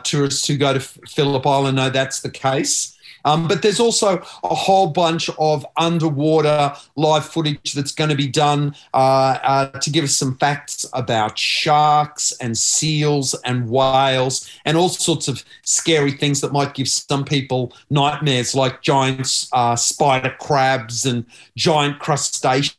tourists 0.04 0.46
who 0.46 0.56
go 0.56 0.74
to 0.74 0.80
Phillip 0.80 1.44
Island 1.44 1.76
know 1.76 1.90
that's 1.90 2.20
the 2.20 2.30
case. 2.30 2.96
Um, 3.24 3.48
but 3.48 3.62
there's 3.62 3.81
also 3.81 4.22
a 4.44 4.54
whole 4.54 4.88
bunch 4.88 5.31
of 5.38 5.66
underwater 5.76 6.74
live 6.96 7.24
footage 7.24 7.72
that's 7.74 7.92
going 7.92 8.11
to 8.11 8.16
be 8.16 8.28
done 8.28 8.74
uh, 8.94 9.38
uh, 9.42 9.66
to 9.81 9.90
give 9.90 10.04
us 10.04 10.16
some 10.16 10.37
facts 10.37 10.87
about 10.92 11.38
sharks 11.38 12.33
and 12.40 12.57
seals 12.57 13.35
and 13.44 13.68
whales 13.68 14.48
and 14.64 14.76
all 14.76 14.88
sorts 14.88 15.28
of 15.28 15.44
scary 15.62 16.12
things 16.12 16.40
that 16.40 16.52
might 16.52 16.74
give 16.74 16.88
some 16.88 17.24
people 17.24 17.72
nightmares, 17.90 18.54
like 18.54 18.83
giant 18.83 19.46
uh, 19.52 19.76
spider 19.76 20.35
crabs 20.40 21.04
and 21.04 21.26
giant 21.57 21.98
crustaceans 21.98 22.74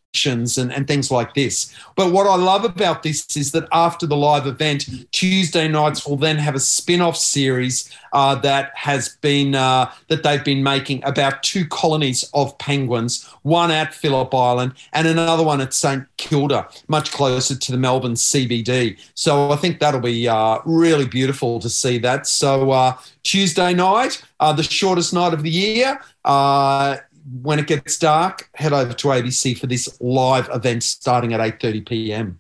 and, 0.57 0.73
and 0.73 0.87
things 0.87 1.11
like 1.11 1.33
this. 1.35 1.73
But 1.95 2.11
what 2.11 2.25
I 2.25 2.35
love 2.35 2.65
about 2.65 3.03
this 3.03 3.37
is 3.37 3.51
that 3.51 3.67
after 3.71 4.07
the 4.07 4.17
live 4.17 4.47
event, 4.47 4.89
Tuesday 5.11 5.67
nights 5.67 6.05
will 6.05 6.17
then 6.17 6.37
have 6.37 6.55
a 6.55 6.59
spin-off 6.59 7.15
series 7.15 7.91
uh, 8.11 8.35
that 8.35 8.71
has 8.75 9.17
been 9.21 9.53
uh, 9.53 9.91
that 10.07 10.23
they've 10.23 10.43
been 10.43 10.63
making 10.63 11.03
about 11.03 11.43
two 11.43 11.65
colonies 11.67 12.27
of 12.33 12.57
penguins, 12.57 13.25
one 13.43 13.69
at 13.69 13.93
Phillip 13.93 14.33
Island 14.33 14.73
and 14.93 15.07
another 15.07 15.43
one 15.43 15.61
at 15.61 15.73
St 15.73 16.05
Kilda, 16.17 16.67
much 16.87 17.11
closer 17.11 17.55
to 17.55 17.71
the 17.71 17.77
Melbourne 17.77 18.15
CBD. 18.15 18.99
So 19.13 19.51
I 19.51 19.57
think 19.57 19.79
that'll 19.79 19.99
be 19.99 20.27
uh, 20.27 20.59
really 20.65 21.05
beautiful 21.05 21.59
to 21.59 21.69
see 21.69 21.99
that. 21.99 22.25
So 22.25 22.71
uh, 22.71 22.97
Tuesday 23.21 23.75
night, 23.75 24.23
uh, 24.39 24.53
the 24.53 24.63
shortest 24.63 25.13
night 25.13 25.33
of 25.33 25.43
the 25.43 25.51
year 25.51 25.99
uh, 26.25 26.97
when 27.31 27.59
it 27.59 27.67
gets 27.67 27.97
dark, 27.97 28.49
head 28.55 28.73
over 28.73 28.93
to 28.93 29.07
ABC 29.07 29.57
for 29.57 29.67
this 29.67 29.97
live 30.01 30.49
event 30.53 30.83
starting 30.83 31.33
at 31.33 31.39
8.30 31.59 31.87
p.m. 31.87 32.39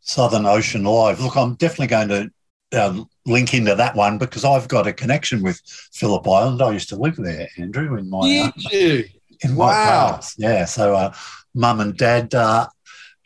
Southern 0.00 0.46
Ocean 0.46 0.84
Live. 0.84 1.20
Look, 1.20 1.36
I'm 1.36 1.54
definitely 1.54 1.86
going 1.86 2.08
to 2.08 2.30
uh, 2.72 3.04
link 3.26 3.54
into 3.54 3.74
that 3.74 3.94
one 3.94 4.18
because 4.18 4.44
I've 4.44 4.68
got 4.68 4.86
a 4.86 4.92
connection 4.92 5.42
with 5.42 5.60
Phillip 5.92 6.26
Island. 6.26 6.60
I 6.60 6.72
used 6.72 6.88
to 6.90 6.96
live 6.96 7.16
there, 7.16 7.48
Andrew, 7.56 7.96
in 7.96 8.10
my 8.10 8.26
Did 8.26 8.46
uh, 8.48 8.68
you? 8.70 9.04
in 9.44 9.56
wow. 9.56 10.18
my. 10.20 10.28
Yeah, 10.36 10.64
so 10.64 10.94
uh, 10.94 11.14
mum 11.54 11.80
and 11.80 11.96
dad 11.96 12.34
uh, 12.34 12.66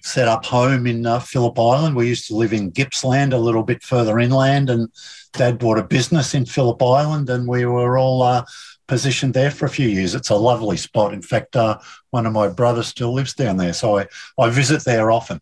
set 0.03 0.29
up 0.29 0.45
home 0.45 0.87
in 0.87 1.07
uh, 1.07 1.21
Phillip 1.21 1.59
Island. 1.59 1.97
We 1.97 2.09
used 2.09 2.29
to 2.29 2.37
live 2.37 2.53
in 2.53 2.71
Gippsland, 2.71 3.33
a 3.33 3.39
little 3.39 3.63
bit 3.63 3.83
further 3.83 4.19
inland, 4.19 4.71
and 4.71 4.89
dad 5.33 5.59
bought 5.59 5.79
a 5.79 5.85
business 5.85 6.35
in 6.35 6.45
Phillip 6.45 6.83
Island, 6.83 7.31
and 7.31 7.49
we 7.49 7.65
were 7.65 7.99
all 7.99 8.45
positioned 8.87 9.35
there 9.35 9.51
for 9.51 9.67
a 9.67 9.71
few 9.71 9.89
years. 9.89 10.15
It's 10.15 10.31
a 10.31 10.37
lovely 10.37 10.77
spot. 10.77 11.13
In 11.13 11.23
fact, 11.23 11.57
uh, 11.57 11.79
one 12.11 12.27
of 12.27 12.33
my 12.33 12.49
brothers 12.49 12.87
still 12.87 13.13
lives 13.13 13.35
down 13.35 13.57
there, 13.57 13.73
so 13.73 13.99
I, 13.99 14.07
I 14.39 14.51
visit 14.51 14.85
there 14.85 15.11
often. 15.11 15.41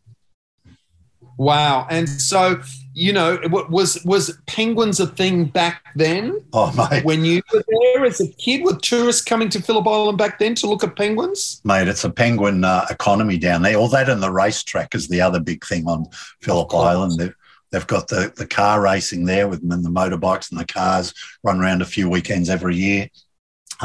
Wow! 1.37 1.87
And 1.91 2.09
so 2.09 2.61
you 2.95 3.13
know, 3.13 3.39
was 3.51 4.03
was 4.05 4.39
penguins 4.47 5.01
a 5.01 5.07
thing 5.07 5.47
back 5.47 5.85
then? 5.97 6.41
Oh, 6.53 6.73
mate. 6.91 7.05
When 7.05 7.25
you 7.25 7.43
were 7.53 7.65
there 7.69 8.05
as 8.05 8.21
a 8.21 8.29
kid, 8.29 8.65
were 8.65 8.77
tourists 8.77 9.23
coming 9.23 9.49
to 9.51 9.61
Phillip 9.61 9.87
Island 9.87 10.17
back 10.17 10.39
then 10.39 10.55
to 10.57 10.69
look 10.69 10.85
at 10.85 10.97
penguins? 10.97 11.61
Mate, 11.65 11.89
it's 11.89 12.05
a 12.05 12.11
penguin 12.11 12.65
uh, 12.65 12.87
economy 12.89 13.37
down 13.37 13.63
there. 13.63 13.77
All 13.77 13.89
that 13.89 14.09
and 14.09 14.23
the 14.23 14.31
racetrack 14.31 14.95
is 14.95 15.09
the 15.09 15.21
other 15.21 15.41
big 15.41 15.65
thing 15.67 15.89
on 15.89 16.07
Phillip 16.41 16.73
Island. 16.73 17.19
They've, 17.19 17.35
they've 17.73 17.87
got 17.87 18.07
the, 18.07 18.33
the 18.37 18.47
car 18.47 18.81
racing 18.81 19.25
there 19.25 19.49
with 19.49 19.61
them 19.61 19.73
and 19.73 19.85
the 19.85 19.91
motorbikes 19.91 20.53
and 20.53 20.61
the 20.61 20.65
cars 20.67 21.13
run 21.43 21.61
around 21.61 21.83
a 21.83 21.87
few 21.87 22.09
weekends 22.09 22.49
every 22.49 22.77
year. 22.77 23.09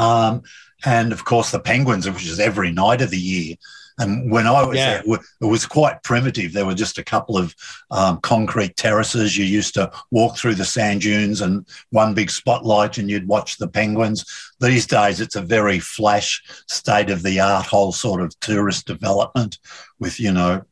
Um, 0.00 0.42
and 0.84 1.12
of 1.12 1.24
course, 1.24 1.50
the 1.50 1.60
penguins, 1.60 2.08
which 2.08 2.26
is 2.26 2.40
every 2.40 2.72
night 2.72 3.02
of 3.02 3.10
the 3.10 3.18
year. 3.18 3.56
And 3.98 4.30
when 4.32 4.46
I 4.46 4.64
was 4.64 4.78
yeah. 4.78 5.02
there, 5.02 5.18
it 5.42 5.44
was 5.44 5.66
quite 5.66 6.02
primitive. 6.02 6.54
There 6.54 6.64
were 6.64 6.74
just 6.74 6.96
a 6.96 7.04
couple 7.04 7.36
of 7.36 7.54
um, 7.90 8.18
concrete 8.22 8.74
terraces. 8.76 9.36
You 9.36 9.44
used 9.44 9.74
to 9.74 9.92
walk 10.10 10.38
through 10.38 10.54
the 10.54 10.64
sand 10.64 11.02
dunes 11.02 11.42
and 11.42 11.68
one 11.90 12.14
big 12.14 12.30
spotlight, 12.30 12.96
and 12.96 13.10
you'd 13.10 13.28
watch 13.28 13.58
the 13.58 13.68
penguins. 13.68 14.24
These 14.58 14.86
days, 14.86 15.20
it's 15.20 15.36
a 15.36 15.42
very 15.42 15.80
flash, 15.80 16.42
state 16.66 17.10
of 17.10 17.22
the 17.22 17.40
art 17.40 17.66
whole 17.66 17.92
sort 17.92 18.22
of 18.22 18.38
tourist 18.40 18.86
development 18.86 19.58
with, 19.98 20.18
you 20.18 20.32
know, 20.32 20.62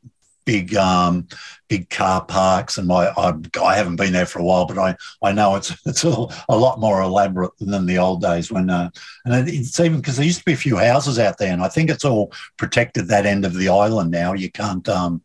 big 0.49 0.75
um, 0.77 1.29
big 1.69 1.91
car 1.91 2.25
parks, 2.25 2.79
and 2.79 2.89
my 2.89 3.09
I, 3.09 3.35
I, 3.63 3.77
haven't 3.77 3.97
been 3.97 4.15
there 4.15 4.25
for 4.25 4.39
a 4.39 4.43
while, 4.43 4.65
but 4.65 4.79
I, 4.79 4.97
I 5.23 5.31
know 5.31 5.57
it's 5.57 5.77
it's 5.87 6.05
a, 6.05 6.27
a 6.49 6.57
lot 6.57 6.81
more 6.81 7.03
elaborate 7.03 7.53
than 7.61 7.85
the 7.85 7.99
old 7.99 8.23
days 8.23 8.51
when 8.51 8.71
uh, 8.71 8.89
and 9.27 9.47
it's 9.47 9.79
even 9.79 9.99
because 9.99 10.17
there 10.17 10.25
used 10.25 10.39
to 10.39 10.45
be 10.47 10.55
a 10.55 10.57
few 10.57 10.79
houses 10.79 11.19
out 11.19 11.37
there, 11.37 11.53
and 11.53 11.63
I 11.63 11.69
think 11.69 11.91
it's 11.91 12.07
all 12.07 12.33
protected 12.57 13.09
that 13.09 13.27
end 13.27 13.45
of 13.45 13.53
the 13.53 13.69
island 13.69 14.11
now. 14.11 14.33
You 14.33 14.51
can't 14.51 14.89
um, 14.89 15.21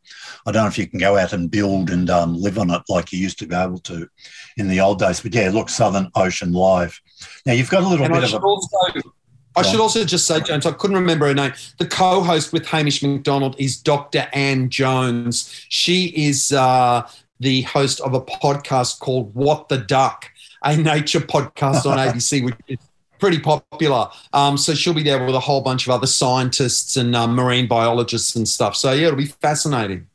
I 0.45 0.51
don't 0.51 0.63
know 0.63 0.69
if 0.69 0.77
you 0.77 0.88
can 0.88 0.99
go 0.99 1.17
out 1.17 1.31
and 1.31 1.49
build 1.49 1.89
and 1.89 2.09
um, 2.09 2.36
live 2.36 2.57
on 2.57 2.69
it 2.69 2.81
like 2.89 3.13
you 3.13 3.19
used 3.19 3.39
to 3.39 3.47
be 3.47 3.55
able 3.55 3.79
to 3.79 4.09
in 4.57 4.67
the 4.67 4.81
old 4.81 4.99
days. 4.99 5.21
But 5.21 5.33
yeah, 5.33 5.51
look, 5.51 5.69
Southern 5.69 6.09
Ocean 6.15 6.51
Live. 6.51 6.99
Now 7.45 7.53
you've 7.53 7.69
got 7.69 7.83
a 7.83 7.88
little 7.88 8.05
and 8.05 8.13
bit 8.13 8.25
of 8.25 8.33
a. 8.33 8.45
Also- 8.45 9.12
I 9.55 9.61
should 9.61 9.79
also 9.79 10.03
just 10.03 10.25
say, 10.25 10.41
James, 10.41 10.65
I 10.65 10.71
couldn't 10.71 10.97
remember 10.97 11.27
her 11.27 11.33
name. 11.33 11.53
The 11.77 11.85
co 11.85 12.21
host 12.21 12.53
with 12.53 12.65
Hamish 12.67 13.03
McDonald 13.03 13.55
is 13.59 13.77
Dr. 13.77 14.27
Ann 14.33 14.69
Jones. 14.69 15.65
She 15.69 16.07
is 16.15 16.51
uh, 16.51 17.07
the 17.39 17.61
host 17.63 18.01
of 18.01 18.13
a 18.13 18.21
podcast 18.21 18.99
called 18.99 19.33
What 19.35 19.69
the 19.69 19.77
Duck, 19.77 20.31
a 20.63 20.75
nature 20.75 21.19
podcast 21.19 21.85
on 21.85 21.97
ABC, 21.97 22.43
which 22.45 22.55
is 22.67 22.77
pretty 23.19 23.39
popular. 23.39 24.09
Um, 24.33 24.57
so 24.57 24.73
she'll 24.73 24.93
be 24.93 25.03
there 25.03 25.23
with 25.23 25.35
a 25.35 25.39
whole 25.39 25.61
bunch 25.61 25.87
of 25.87 25.91
other 25.93 26.07
scientists 26.07 26.97
and 26.97 27.15
um, 27.15 27.35
marine 27.35 27.67
biologists 27.67 28.35
and 28.35 28.47
stuff. 28.47 28.75
So, 28.75 28.91
yeah, 28.91 29.07
it'll 29.07 29.17
be 29.17 29.27
fascinating. 29.27 30.07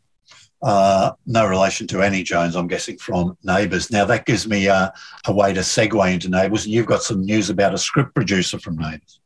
Uh, 0.60 1.12
no 1.24 1.46
relation 1.46 1.86
to 1.86 2.02
Annie 2.02 2.24
Jones, 2.24 2.56
I'm 2.56 2.66
guessing, 2.66 2.98
from 2.98 3.38
Neighbours. 3.44 3.90
Now, 3.90 4.04
that 4.06 4.26
gives 4.26 4.48
me 4.48 4.68
uh, 4.68 4.90
a 5.26 5.32
way 5.32 5.52
to 5.52 5.60
segue 5.60 6.12
into 6.12 6.28
Neighbours. 6.28 6.64
And 6.64 6.74
you've 6.74 6.86
got 6.86 7.02
some 7.02 7.24
news 7.24 7.48
about 7.48 7.74
a 7.74 7.78
script 7.78 8.14
producer 8.14 8.58
from 8.58 8.76
Neighbours. 8.76 9.20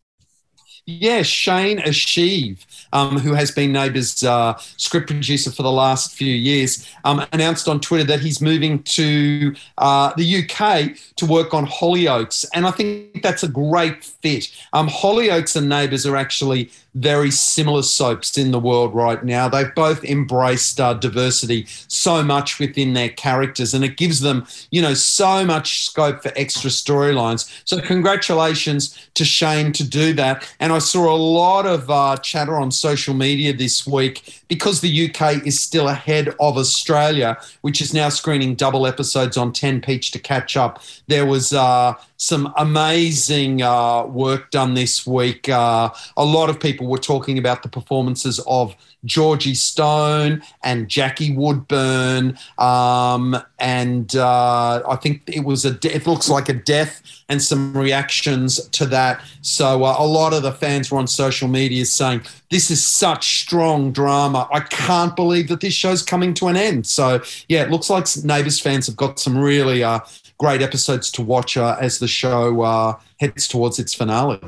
Yeah, 0.85 1.23
Shane 1.23 1.79
Isheev, 1.79 2.66
um, 2.92 3.18
who 3.18 3.35
has 3.35 3.53
been 3.53 3.73
Neighbours 3.73 4.25
uh, 4.25 4.59
script 4.77 5.07
producer 5.07 5.53
for 5.53 5.62
the 5.62 5.71
last 5.71 6.12
few 6.12 6.35
years, 6.35 6.90
um, 7.05 7.25
announced 7.33 7.68
on 7.68 7.79
Twitter 7.79 8.03
that 8.05 8.18
he's 8.18 8.40
moving 8.40 8.83
to 8.83 9.55
uh, 9.79 10.12
the 10.16 10.42
UK 10.42 10.97
to 11.16 11.27
work 11.27 11.55
on 11.55 11.66
Hollyoaks. 11.66 12.45
And 12.53 12.66
I 12.66 12.73
think 12.73 13.23
that's 13.23 13.45
a 13.45 13.49
great 13.49 14.03
fit. 14.03 14.51
Um, 14.73 14.88
Hollyoaks 14.88 15.55
and 15.55 15.68
Neighbours 15.68 16.05
are 16.05 16.16
actually 16.16 16.68
very 16.95 17.31
similar 17.31 17.83
soaps 17.83 18.37
in 18.37 18.51
the 18.51 18.59
world 18.59 18.95
right 18.95 19.25
now. 19.25 19.49
They've 19.49 19.75
both 19.75 20.05
embraced 20.05 20.81
uh, 20.81 20.95
diversity 20.95 21.66
so 21.88 22.23
much 22.23 22.59
within 22.59 22.92
their 22.92 23.09
characters, 23.09 23.73
and 23.73 23.85
it 23.85 23.97
gives 23.97 24.21
them, 24.21 24.47
you 24.71 24.83
know, 24.83 24.95
so 24.95 25.45
much 25.45 25.87
scope 25.87 26.23
for 26.23 26.33
extra 26.37 26.71
storylines. 26.71 27.51
So, 27.64 27.81
congratulations 27.81 28.99
to 29.14 29.25
Shane 29.25 29.73
to 29.73 29.85
do 29.88 30.12
that. 30.14 30.47
And 30.61 30.72
I 30.73 30.79
saw 30.79 31.15
a 31.15 31.17
lot 31.17 31.67
of 31.67 31.91
uh, 31.91 32.17
chatter 32.17 32.57
on 32.57 32.71
social 32.71 33.15
media 33.15 33.53
this 33.53 33.87
week 33.87 34.41
because 34.53 34.83
the 34.83 35.09
UK 35.09 35.47
is 35.47 35.59
still 35.59 35.88
ahead 35.88 36.29
of 36.38 36.59
Australia, 36.59 37.38
which 37.62 37.81
is 37.81 37.95
now 37.95 38.11
screening 38.11 38.55
double 38.55 38.87
episodes 38.87 39.38
on 39.38 39.51
10 39.51 39.81
Peach 39.81 40.11
to 40.11 40.19
catch 40.19 40.59
up. 40.59 40.83
There 41.07 41.25
was 41.25 41.55
uh, 41.55 41.95
some 42.19 42.53
amazing 42.59 43.62
uh, 43.62 44.05
work 44.05 44.51
done 44.51 44.75
this 44.75 45.07
week. 45.07 45.49
Uh, 45.49 45.88
a 46.19 46.25
lot 46.27 46.51
of 46.51 46.61
people 46.61 46.87
were 46.87 46.99
talking 46.99 47.38
about 47.38 47.62
the 47.62 47.71
performances 47.71 48.41
of 48.47 48.77
Georgie 49.05 49.55
Stone 49.55 50.43
and 50.62 50.88
Jackie 50.88 51.35
Woodburne, 51.35 52.38
um, 52.59 53.37
and 53.59 54.15
uh, 54.15 54.83
I 54.88 54.97
think 54.97 55.23
it 55.27 55.45
was 55.45 55.65
a. 55.65 55.77
It 55.83 56.07
looks 56.07 56.29
like 56.29 56.49
a 56.49 56.53
death, 56.53 57.03
and 57.29 57.43
some 57.43 57.77
reactions 57.77 58.69
to 58.69 58.87
that. 58.87 59.21
So 59.41 59.85
uh, 59.85 59.97
a 59.99 60.07
lot 60.07 60.35
of 60.35 60.43
the 60.43 60.53
fans 60.53 60.91
were 60.91 60.99
on 60.99 61.07
social 61.07 61.49
media 61.49 61.85
saying 61.87 62.23
this 62.51 62.71
is 62.71 62.85
such 62.85 63.43
strong 63.43 63.91
drama. 63.91 64.41
I 64.52 64.61
can't 64.61 65.14
believe 65.14 65.48
that 65.48 65.61
this 65.61 65.74
show's 65.74 66.02
coming 66.02 66.35
to 66.35 66.48
an 66.48 66.57
end. 66.57 66.87
So 66.87 67.22
yeah, 67.48 67.62
it 67.62 67.70
looks 67.70 67.90
like 67.90 68.07
Neighbours 68.24 68.61
fans 68.61 68.87
have 68.87 68.96
got 68.96 69.18
some 69.18 69.37
really 69.37 69.85
uh, 69.85 70.00
great 70.38 70.62
episodes 70.62 71.11
to 71.12 71.22
watch 71.22 71.57
uh, 71.57 71.76
as 71.81 71.98
the 71.98 72.09
show 72.09 72.62
uh, 72.62 72.98
heads 73.20 73.46
towards 73.48 73.78
its 73.78 73.94
finale. 73.94 74.40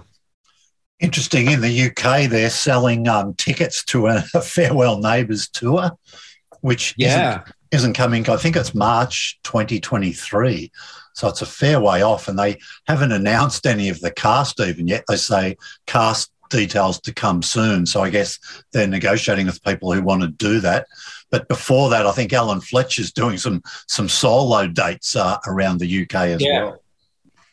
Interesting. 1.00 1.50
In 1.50 1.60
the 1.60 1.90
UK, 1.90 2.30
they're 2.30 2.50
selling 2.50 3.08
um, 3.08 3.34
tickets 3.34 3.84
to 3.86 4.06
a, 4.06 4.24
a, 4.34 4.40
farewell 4.42 4.98
neighbours 4.98 5.48
tour, 5.48 5.90
which 6.60 6.94
yeah. 6.96 7.42
isn't, 7.42 7.54
isn't 7.72 7.92
coming. 7.94 8.28
I 8.28 8.36
think 8.36 8.56
it's 8.56 8.74
March 8.74 9.38
2023. 9.44 10.70
So 11.14 11.28
it's 11.28 11.42
a 11.42 11.46
fair 11.46 11.80
way 11.80 12.02
off, 12.02 12.26
and 12.26 12.38
they 12.38 12.58
haven't 12.86 13.12
announced 13.12 13.66
any 13.66 13.88
of 13.88 14.00
the 14.00 14.10
cast 14.10 14.58
even 14.60 14.88
yet. 14.88 15.04
They 15.06 15.16
say 15.16 15.56
cast 15.86 16.32
details 16.54 17.00
to 17.00 17.12
come 17.12 17.42
soon. 17.42 17.84
So 17.84 18.02
I 18.02 18.10
guess 18.10 18.38
they're 18.72 18.86
negotiating 18.86 19.46
with 19.46 19.62
people 19.64 19.92
who 19.92 20.02
want 20.02 20.22
to 20.22 20.28
do 20.28 20.60
that. 20.60 20.86
But 21.30 21.48
before 21.48 21.90
that, 21.90 22.06
I 22.06 22.12
think 22.12 22.32
Alan 22.32 22.60
Fletcher's 22.60 23.10
doing 23.12 23.38
some 23.38 23.62
some 23.88 24.08
solo 24.08 24.68
dates 24.68 25.16
uh, 25.16 25.38
around 25.46 25.78
the 25.78 26.02
UK 26.02 26.14
as 26.14 26.40
yeah. 26.40 26.62
well. 26.62 26.82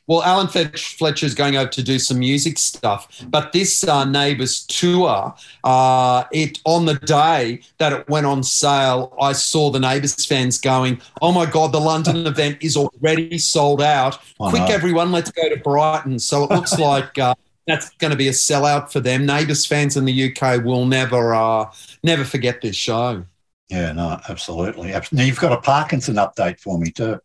well, 0.05 0.23
Alan 0.23 0.47
Fletcher 0.47 1.25
is 1.25 1.33
going 1.33 1.55
over 1.55 1.69
to 1.71 1.81
do 1.81 1.97
some 1.97 2.19
music 2.19 2.59
stuff, 2.59 3.25
but 3.27 3.53
this 3.53 3.83
uh, 3.83 4.05
Neighbours 4.05 4.65
tour, 4.67 5.33
uh, 5.63 6.23
it 6.31 6.59
on 6.65 6.85
the 6.85 6.95
day 6.95 7.61
that 7.79 7.91
it 7.91 8.07
went 8.07 8.27
on 8.27 8.43
sale, 8.43 9.15
I 9.19 9.31
saw 9.31 9.71
the 9.71 9.79
Neighbours 9.79 10.25
fans 10.27 10.59
going, 10.59 11.01
"Oh 11.19 11.31
my 11.31 11.47
God, 11.47 11.71
the 11.71 11.81
London 11.81 12.27
event 12.33 12.59
is 12.61 12.77
already 12.77 13.39
sold 13.39 13.81
out! 13.81 14.19
Oh, 14.39 14.51
Quick, 14.51 14.69
no. 14.69 14.75
everyone, 14.75 15.11
let's 15.11 15.31
go 15.31 15.49
to 15.49 15.57
Brighton!" 15.57 16.19
So 16.19 16.43
it 16.43 16.51
looks 16.51 16.77
like. 16.91 17.17
Uh, 17.17 17.33
that's 17.71 17.89
going 17.91 18.11
to 18.11 18.17
be 18.17 18.27
a 18.27 18.31
sellout 18.31 18.91
for 18.91 18.99
them. 18.99 19.25
Neighbours 19.25 19.65
fans 19.65 19.97
in 19.97 20.05
the 20.05 20.31
UK 20.31 20.63
will 20.63 20.85
never, 20.85 21.33
uh, 21.33 21.71
never 22.03 22.25
forget 22.25 22.61
this 22.61 22.75
show. 22.75 23.25
Yeah, 23.69 23.93
no, 23.93 24.19
absolutely. 24.27 24.91
Now 24.91 25.23
you've 25.23 25.39
got 25.39 25.53
a 25.53 25.61
Parkinson 25.61 26.15
update 26.15 26.59
for 26.59 26.77
me 26.77 26.91
too. 26.91 27.19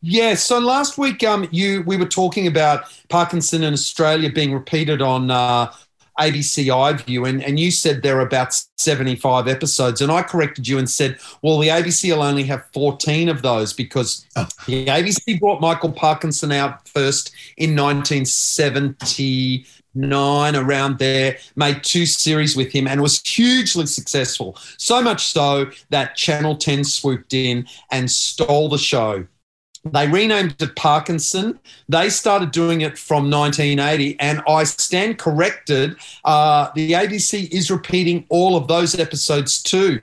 Yeah. 0.00 0.34
So 0.34 0.58
last 0.58 0.98
week, 0.98 1.24
um, 1.24 1.48
you 1.50 1.82
we 1.86 1.96
were 1.96 2.06
talking 2.06 2.46
about 2.46 2.84
Parkinson 3.08 3.64
in 3.64 3.72
Australia 3.72 4.30
being 4.30 4.52
repeated 4.52 5.02
on 5.02 5.30
uh, 5.30 5.72
ABC 6.18 6.66
iView, 6.66 7.28
and, 7.28 7.42
and 7.42 7.58
you 7.58 7.70
said 7.70 8.02
there 8.02 8.18
are 8.18 8.26
about 8.26 8.52
75 8.76 9.46
episodes. 9.48 10.00
And 10.00 10.10
I 10.10 10.22
corrected 10.22 10.66
you 10.66 10.78
and 10.78 10.90
said, 10.90 11.18
well, 11.42 11.58
the 11.58 11.68
ABC 11.68 12.12
will 12.12 12.22
only 12.22 12.42
have 12.44 12.66
14 12.72 13.28
of 13.28 13.42
those 13.42 13.72
because 13.72 14.26
oh. 14.36 14.48
the 14.66 14.86
ABC 14.86 15.38
brought 15.38 15.60
Michael 15.60 15.92
Parkinson 15.92 16.52
out 16.52 16.86
first 16.88 17.32
in 17.56 17.74
1979, 19.94 20.56
around 20.56 20.98
there, 20.98 21.38
made 21.56 21.82
two 21.82 22.06
series 22.06 22.56
with 22.56 22.72
him, 22.72 22.86
and 22.86 23.00
was 23.00 23.20
hugely 23.24 23.86
successful. 23.86 24.56
So 24.76 25.02
much 25.02 25.26
so 25.26 25.70
that 25.90 26.16
Channel 26.16 26.56
10 26.56 26.84
swooped 26.84 27.34
in 27.34 27.66
and 27.90 28.10
stole 28.10 28.68
the 28.68 28.78
show 28.78 29.26
they 29.92 30.08
renamed 30.08 30.60
it 30.60 30.76
Parkinson. 30.76 31.58
They 31.88 32.10
started 32.10 32.50
doing 32.50 32.80
it 32.82 32.98
from 32.98 33.30
1980, 33.30 34.18
and 34.20 34.42
I 34.48 34.64
stand 34.64 35.18
corrected. 35.18 35.96
Uh, 36.24 36.70
the 36.74 36.92
ABC 36.92 37.48
is 37.50 37.70
repeating 37.70 38.26
all 38.28 38.56
of 38.56 38.68
those 38.68 38.98
episodes 38.98 39.62
too. 39.62 40.00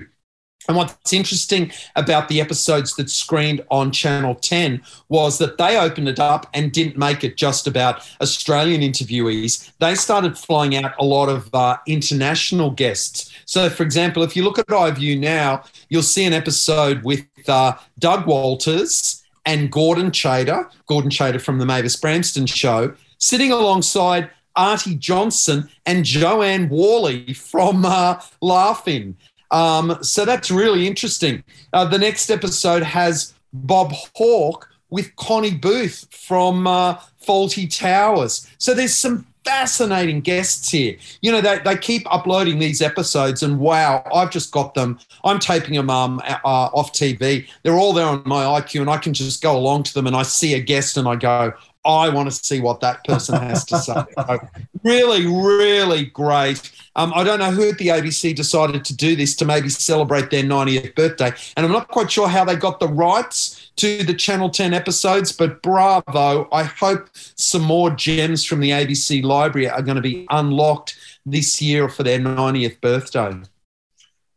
And 0.67 0.77
what's 0.77 1.13
interesting 1.13 1.71
about 1.95 2.27
the 2.27 2.41
episodes 2.41 2.95
that 2.95 3.09
screened 3.09 3.63
on 3.69 3.91
Channel 3.91 4.35
10 4.35 4.81
was 5.09 5.37
that 5.37 5.57
they 5.57 5.77
opened 5.77 6.09
it 6.09 6.19
up 6.19 6.47
and 6.53 6.71
didn't 6.71 6.97
make 6.97 7.23
it 7.23 7.37
just 7.37 7.67
about 7.67 8.01
Australian 8.21 8.81
interviewees. 8.81 9.71
They 9.79 9.95
started 9.95 10.37
flying 10.37 10.75
out 10.75 10.93
a 10.99 11.05
lot 11.05 11.29
of 11.29 11.53
uh, 11.53 11.77
international 11.87 12.71
guests. 12.71 13.31
So, 13.45 13.69
for 13.69 13.83
example, 13.83 14.23
if 14.23 14.35
you 14.35 14.43
look 14.43 14.59
at 14.59 14.67
iView 14.67 15.19
now, 15.19 15.63
you'll 15.89 16.03
see 16.03 16.25
an 16.25 16.33
episode 16.33 17.03
with 17.03 17.25
uh, 17.47 17.73
Doug 17.99 18.25
Walters 18.25 19.23
and 19.45 19.71
Gordon 19.71 20.11
Chater, 20.11 20.69
Gordon 20.87 21.11
Chater 21.11 21.39
from 21.39 21.59
the 21.59 21.65
Mavis 21.65 21.95
Bramston 21.95 22.47
show, 22.47 22.93
sitting 23.19 23.51
alongside 23.51 24.31
Arte 24.55 24.95
Johnson 24.95 25.69
and 25.85 26.05
Jo 26.05 26.41
Anne 26.41 26.69
Worley 26.69 27.33
from 27.33 27.85
uh, 27.85 28.21
Laugh-In. 28.41 29.17
Um, 29.51 29.97
so 30.01 30.25
that's 30.25 30.51
really 30.51 30.87
interesting. 30.87 31.43
Uh, 31.73 31.85
the 31.85 31.97
next 31.97 32.29
episode 32.29 32.83
has 32.83 33.33
Bob 33.53 33.93
Hawke 34.15 34.69
with 34.89 35.15
Connie 35.15 35.55
Booth 35.55 36.07
from 36.11 36.67
uh, 36.67 36.95
Fawlty 37.25 37.69
Towers. 37.75 38.47
So 38.57 38.73
there's 38.73 38.95
some 38.95 39.25
fascinating 39.45 40.21
guests 40.21 40.69
here. 40.69 40.97
You 41.21 41.31
know, 41.31 41.39
they, 41.39 41.59
they 41.59 41.77
keep 41.77 42.11
uploading 42.11 42.59
these 42.59 42.81
episodes, 42.81 43.43
and 43.43 43.59
wow, 43.59 44.03
I've 44.13 44.31
just 44.31 44.51
got 44.51 44.73
them. 44.73 44.99
I'm 45.23 45.39
taping 45.39 45.75
them 45.75 45.89
um, 45.89 46.19
uh, 46.25 46.39
off 46.43 46.91
TV. 46.91 47.47
They're 47.63 47.77
all 47.77 47.93
there 47.93 48.07
on 48.07 48.23
my 48.25 48.43
IQ, 48.59 48.81
and 48.81 48.89
I 48.89 48.97
can 48.97 49.13
just 49.13 49.41
go 49.41 49.55
along 49.55 49.83
to 49.83 49.93
them 49.93 50.07
and 50.07 50.15
I 50.15 50.23
see 50.23 50.55
a 50.55 50.59
guest 50.59 50.97
and 50.97 51.07
I 51.07 51.15
go, 51.15 51.53
I 51.85 52.09
want 52.09 52.29
to 52.29 52.35
see 52.35 52.59
what 52.59 52.79
that 52.81 53.03
person 53.03 53.35
has 53.35 53.65
to 53.65 53.79
say. 53.79 53.93
So 54.15 54.39
really, 54.83 55.25
really 55.27 56.05
great. 56.05 56.71
Um, 56.95 57.11
I 57.13 57.23
don't 57.23 57.39
know 57.39 57.51
who 57.51 57.69
at 57.69 57.77
the 57.77 57.87
ABC 57.87 58.35
decided 58.35 58.85
to 58.85 58.95
do 58.95 59.15
this 59.15 59.35
to 59.37 59.45
maybe 59.45 59.69
celebrate 59.69 60.29
their 60.31 60.43
90th 60.43 60.95
birthday. 60.95 61.31
And 61.55 61.65
I'm 61.65 61.71
not 61.71 61.89
quite 61.89 62.11
sure 62.11 62.27
how 62.27 62.45
they 62.45 62.55
got 62.55 62.79
the 62.79 62.87
rights 62.87 63.71
to 63.77 64.03
the 64.03 64.13
Channel 64.13 64.49
10 64.49 64.73
episodes, 64.73 65.31
but 65.31 65.61
bravo. 65.61 66.47
I 66.51 66.63
hope 66.63 67.09
some 67.13 67.63
more 67.63 67.89
gems 67.89 68.45
from 68.45 68.61
the 68.61 68.71
ABC 68.71 69.23
library 69.23 69.69
are 69.69 69.81
going 69.81 69.97
to 69.97 70.01
be 70.01 70.25
unlocked 70.29 70.97
this 71.25 71.61
year 71.61 71.89
for 71.89 72.03
their 72.03 72.19
90th 72.19 72.79
birthday. 72.81 73.35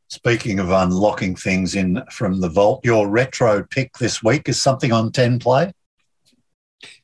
Speaking 0.08 0.58
of 0.58 0.70
unlocking 0.70 1.36
things 1.36 1.74
in 1.74 2.02
from 2.10 2.40
the 2.40 2.48
vault, 2.48 2.80
your 2.82 3.08
retro 3.08 3.62
pick 3.62 3.98
this 3.98 4.22
week 4.22 4.48
is 4.48 4.60
something 4.60 4.90
on 4.90 5.12
10 5.12 5.38
play? 5.38 5.72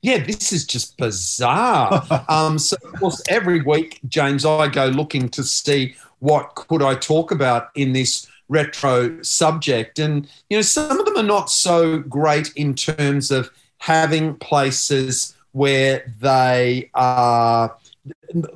Yeah, 0.03 0.23
this 0.25 0.53
is 0.53 0.67
just 0.67 0.97
bizarre. 0.97 2.25
um, 2.29 2.59
so, 2.59 2.77
of 2.85 3.01
course, 3.01 3.23
every 3.29 3.63
week, 3.63 4.01
James, 4.09 4.45
I 4.45 4.69
go 4.69 4.87
looking 4.87 5.29
to 5.31 5.43
see 5.43 5.95
what 6.21 6.55
could 6.55 6.83
I 6.83 6.95
talk 6.95 7.31
about 7.31 7.69
in 7.75 7.93
this 7.93 8.27
retro 8.49 9.23
subject, 9.23 9.99
and 9.99 10.29
you 10.49 10.59
know, 10.59 10.63
some 10.63 10.99
of 10.99 11.07
them 11.07 11.17
are 11.17 11.23
not 11.23 11.51
so 11.51 11.99
great 11.99 12.53
in 12.57 12.75
terms 12.75 13.31
of 13.31 13.51
having 13.79 14.35
places 14.37 15.35
where 15.53 16.13
they 16.21 16.91
are 16.95 17.77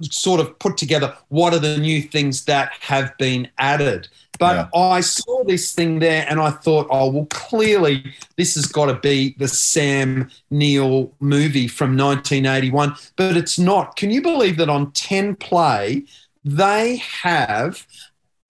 sort 0.03 0.41
of 0.41 0.59
put 0.59 0.77
together 0.77 1.17
what 1.29 1.55
are 1.55 1.59
the 1.59 1.79
new 1.79 2.03
things 2.03 2.45
that 2.45 2.73
have 2.81 3.17
been 3.19 3.49
added. 3.59 4.09
But 4.39 4.69
yeah. 4.73 4.81
I 4.81 5.01
saw 5.01 5.45
this 5.45 5.73
thing 5.73 5.99
there 5.99 6.27
and 6.29 6.41
I 6.41 6.51
thought, 6.51 6.87
oh, 6.91 7.11
well, 7.11 7.27
clearly 7.27 8.15
this 8.37 8.55
has 8.55 8.67
got 8.67 8.87
to 8.87 8.95
be 8.95 9.35
the 9.39 9.49
Sam 9.49 10.31
Neill 10.51 11.13
movie 11.21 11.69
from 11.69 11.97
1981, 11.97 12.95
but 13.17 13.37
it's 13.37 13.59
not. 13.59 13.97
Can 13.97 14.11
you 14.11 14.23
believe 14.23 14.57
that 14.59 14.69
on 14.69 14.93
10 14.93 15.37
Play, 15.37 16.05
they 16.45 16.97
have 16.97 17.87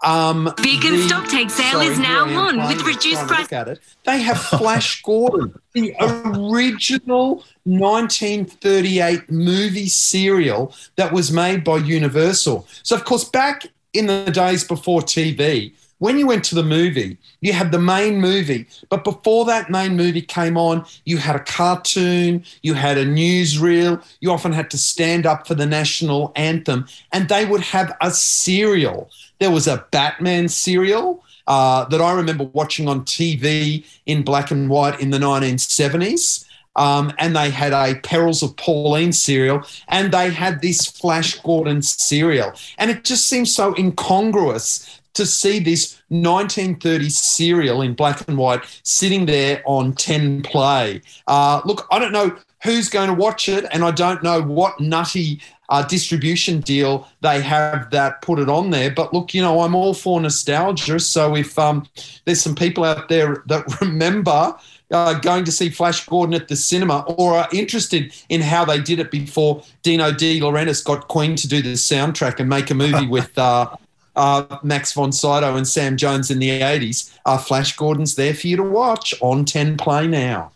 um, 0.01 0.55
Vegan 0.61 0.93
the, 0.93 1.09
stock 1.09 1.27
take 1.29 1.51
sale 1.51 1.73
sorry, 1.73 1.87
is 1.87 1.99
now 1.99 2.25
on 2.25 2.57
with 2.69 2.83
reduced 2.83 3.27
price. 3.27 3.53
At 3.53 3.69
it. 3.69 3.81
They 4.05 4.21
have 4.23 4.41
Flash 4.59 5.03
Gordon, 5.03 5.59
the 5.73 5.93
original 6.01 7.45
1938 7.65 9.29
movie 9.31 9.89
serial 9.89 10.73
that 10.97 11.13
was 11.13 11.33
made 11.33 11.65
by 11.65 11.79
Universal. 11.79 12.67
So, 12.85 12.95
of 12.95 13.05
course, 13.05 13.25
back 13.25 13.67
in 13.99 14.07
the 14.07 14.31
days 14.31 14.65
before 14.65 15.01
TV, 15.01 15.73
when 15.99 16.17
you 16.17 16.29
went 16.29 16.45
to 16.45 16.55
the 16.55 16.63
movie, 16.63 17.19
you 17.41 17.53
had 17.53 17.73
the 17.73 17.81
main 17.81 18.21
movie, 18.21 18.69
but 18.89 19.03
before 19.03 19.45
that 19.47 19.69
main 19.69 19.97
movie 19.97 20.23
came 20.23 20.57
on, 20.57 20.87
you 21.05 21.17
had 21.17 21.35
a 21.35 21.41
cartoon, 21.41 22.45
you 22.63 22.75
had 22.75 22.97
a 22.97 23.05
newsreel, 23.05 24.03
you 24.21 24.31
often 24.31 24.53
had 24.53 24.71
to 24.71 24.79
stand 24.79 25.27
up 25.27 25.47
for 25.47 25.57
the 25.57 25.67
national 25.67 26.33
anthem, 26.37 26.87
and 27.13 27.29
they 27.29 27.45
would 27.45 27.63
have 27.63 27.97
a 28.01 28.13
serial. 28.13 29.11
There 29.41 29.51
was 29.51 29.67
a 29.67 29.85
Batman 29.91 30.49
serial 30.49 31.25
uh, 31.49 31.85
that 31.87 32.01
I 32.01 32.13
remember 32.13 32.45
watching 32.45 32.89
on 32.89 33.05
TV 33.05 33.85
in 34.07 34.23
black 34.23 34.53
and 34.53 34.71
white 34.71 35.01
in 35.01 35.11
the 35.11 35.19
1970s. 35.19 36.45
Um, 36.79 37.13
and 37.19 37.37
they 37.37 37.51
had 37.51 37.73
a 37.73 37.97
Perils 38.01 38.43
of 38.43 38.57
Pauline 38.57 39.13
serial, 39.13 39.63
and 39.89 40.13
they 40.13 40.31
had 40.31 40.63
this 40.63 40.87
Flash 40.87 41.39
Gordon 41.41 41.83
serial. 41.83 42.53
And 42.79 42.91
it 42.91 43.05
just 43.05 43.27
seems 43.27 43.55
so 43.55 43.75
incongruous 43.77 45.01
to 45.15 45.27
see 45.27 45.59
this 45.59 46.01
1930s 46.13 47.11
serial 47.11 47.83
in 47.83 47.95
black 47.95 48.27
and 48.29 48.39
white 48.39 48.63
sitting 48.85 49.27
there 49.27 49.61
on 49.67 49.93
10 49.93 50.43
play. 50.43 51.03
Uh, 51.27 51.61
look, 51.65 51.89
I 51.91 51.99
don't 51.99 52.13
know 52.13 52.39
who's 52.63 52.89
going 52.89 53.09
to 53.09 53.15
watch 53.15 53.49
it, 53.49 53.67
and 53.73 53.85
I 53.85 53.91
don't 53.91 54.23
know 54.23 54.41
what 54.41 54.81
nutty 54.81 55.41
uh, 55.69 55.83
distribution 55.83 56.61
deal 56.61 57.09
they 57.21 57.43
have 57.43 57.91
that 57.91 58.23
put 58.23 58.39
it 58.39 58.49
on 58.49 58.71
there. 58.71 58.91
But 58.91 59.13
look, 59.13 59.35
you 59.35 59.43
know, 59.43 59.61
I'm 59.61 59.75
all 59.75 59.95
for 59.95 60.21
nostalgia. 60.21 60.99
So 61.01 61.37
if 61.37 61.59
um, 61.59 61.87
there's 62.25 62.41
some 62.41 62.55
people 62.55 62.85
out 62.85 63.09
there 63.09 63.43
that 63.47 63.65
remember 63.81 64.57
uh, 64.91 65.15
going 65.15 65.45
to 65.45 65.53
see 65.53 65.69
Flash 65.71 66.07
Gordon 66.07 66.35
at 66.35 66.49
the 66.49 66.57
cinema 66.57 67.01
or 67.19 67.35
are 67.35 67.49
interested 67.53 68.15
in 68.29 68.41
how 68.41 68.65
they 68.65 68.81
did 68.81 68.99
it 68.99 69.11
before 69.11 69.63
Dino 69.83 70.13
De 70.13 70.41
Laurentiis 70.41 70.85
got 70.85 71.09
Queen 71.09 71.37
to 71.37 71.49
do 71.49 71.61
the 71.63 71.75
soundtrack 71.75 72.41
and 72.41 72.49
make 72.49 72.71
a 72.71 72.75
movie 72.75 73.07
with 73.09 73.37
uh, 73.39 73.75
uh, 74.17 74.59
Max 74.63 74.93
von 74.93 75.13
Sydow 75.13 75.57
and 75.57 75.67
Sam 75.67 75.97
Jones 75.97 76.31
in 76.31 76.39
the 76.39 76.49
80s. 76.49 77.17
Uh, 77.25 77.39
Flash 77.39 77.77
Gordon's 77.77 78.15
there 78.15 78.35
for 78.35 78.47
you 78.47 78.57
to 78.57 78.63
watch 78.63 79.15
on 79.21 79.45
10 79.45 79.77
Play 79.77 80.07
now. 80.07 80.53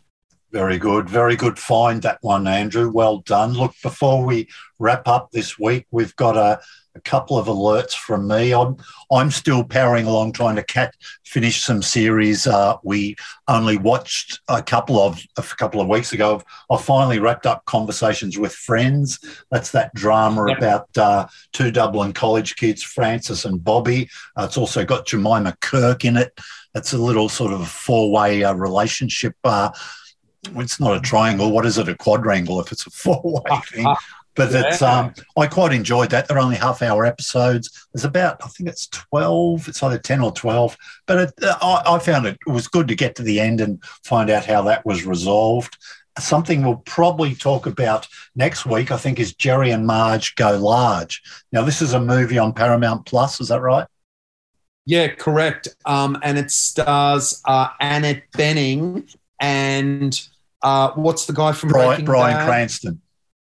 Very 0.51 0.77
good. 0.77 1.09
Very 1.09 1.35
good 1.35 1.59
find, 1.59 2.03
that 2.03 2.19
one, 2.21 2.47
Andrew. 2.47 2.91
Well 2.91 3.19
done. 3.19 3.55
Look, 3.55 3.75
before 3.83 4.25
we 4.25 4.49
wrap 4.79 5.09
up 5.09 5.31
this 5.31 5.59
week, 5.59 5.87
we've 5.91 6.15
got 6.17 6.37
a, 6.37 6.61
a 6.95 7.01
couple 7.01 7.39
of 7.39 7.47
alerts 7.47 7.93
from 7.93 8.29
me. 8.29 8.53
I'm 8.53 8.77
I'm 9.11 9.31
still 9.31 9.65
powering 9.65 10.07
along 10.07 10.33
trying 10.33 10.57
to 10.57 10.63
catch 10.63 10.95
finish 11.25 11.63
some 11.63 11.83
series. 11.83 12.47
Uh, 12.47 12.77
we 12.83 13.17
only 13.49 13.77
watched 13.77 14.41
a 14.49 14.63
couple 14.63 15.01
of 15.01 15.21
a 15.37 15.43
couple 15.43 15.81
of 15.81 15.89
weeks 15.89 16.13
ago. 16.13 16.43
I 16.71 16.77
finally 16.77 17.19
wrapped 17.19 17.47
up 17.47 17.65
conversations 17.65 18.39
with 18.39 18.53
friends. 18.53 19.19
That's 19.51 19.71
that 19.73 19.95
drama 19.95 20.49
yep. 20.49 20.59
about 20.59 20.99
uh, 20.99 21.27
two 21.53 21.71
Dublin 21.71 22.13
college 22.13 22.57
kids, 22.57 22.83
Frances 22.83 23.45
and 23.45 23.61
Bobbi. 23.61 24.11
Uh, 24.37 24.45
it's 24.45 24.59
also 24.59 24.85
got 24.85 25.07
Jemima 25.07 25.57
Kirk 25.61 26.05
in 26.05 26.17
it. 26.17 26.39
It's 26.75 26.93
a 26.93 26.99
little 26.99 27.29
sort 27.29 27.53
of 27.53 27.69
four 27.69 28.11
way 28.11 28.45
uh, 28.45 28.55
relationship 28.55 29.35
uh, 29.45 29.71
it's 30.57 30.81
not 30.81 30.97
a 30.97 31.01
triangle. 31.01 31.53
What 31.53 31.67
is 31.67 31.79
it? 31.79 31.89
A 31.89 31.95
quadrangle 31.95 32.61
if 32.61 32.73
it's 32.73 32.87
a 32.87 32.91
four 33.03 33.23
way 33.25 33.61
thing. 33.71 33.87
But 34.35 34.51
yeah. 34.51 34.63
it's 34.67 34.83
um, 34.83 35.13
I 35.37 35.47
quite 35.47 35.73
enjoyed 35.73 36.11
that. 36.11 36.27
They're 36.27 36.39
only 36.39 36.57
half 36.57 36.83
hour 36.83 37.05
episodes. 37.05 37.87
There's 37.93 38.05
about 38.05 38.43
I 38.43 38.49
think 38.49 38.69
it's 38.69 38.87
twelve. 38.89 39.69
It's 39.69 39.83
either 39.83 39.99
ten 39.99 40.21
or 40.21 40.33
twelve. 40.33 40.77
But 41.07 41.19
it, 41.19 41.35
I, 41.43 41.83
I 41.87 41.99
found 41.99 42.27
it, 42.27 42.39
it 42.47 42.51
was 42.51 42.69
good 42.69 42.89
to 42.89 42.95
get 42.95 43.15
to 43.17 43.23
the 43.23 43.41
end 43.41 43.61
and 43.61 43.83
find 44.05 44.31
out 44.31 44.47
how 44.47 44.63
that 44.63 44.87
was 44.87 45.05
resolved. 45.05 45.77
Something 46.19 46.63
we'll 46.63 46.77
probably 46.77 47.35
talk 47.35 47.67
about 47.67 48.07
next 48.35 48.67
week, 48.67 48.91
I 48.91 48.99
think, 48.99 49.19
is 49.19 49.35
Jerry 49.35 49.71
and 49.71 49.87
Marge 49.87 50.35
Go 50.35 50.59
Large. 50.59 51.23
Now, 51.53 51.63
this 51.63 51.81
is 51.81 51.95
a 51.95 52.01
movie 52.01 52.39
on 52.39 52.53
Paramount 52.53 53.07
Plus. 53.07 53.41
Is 53.41 53.49
that 53.49 53.61
right? 53.61 53.87
Yeah, 54.85 55.09
correct. 55.09 55.69
Um, 55.85 56.19
and 56.23 56.39
it 56.39 56.51
stars 56.51 57.41
uh, 57.45 57.69
Annette 57.81 58.25
Bening 58.33 59.15
and 59.41 60.29
uh, 60.63 60.93
what's 60.93 61.27
the 61.27 61.33
guy 61.33 61.53
from 61.53 61.71
Bryan, 61.71 62.05
Bryan 62.05 62.47
Cranston. 62.47 63.02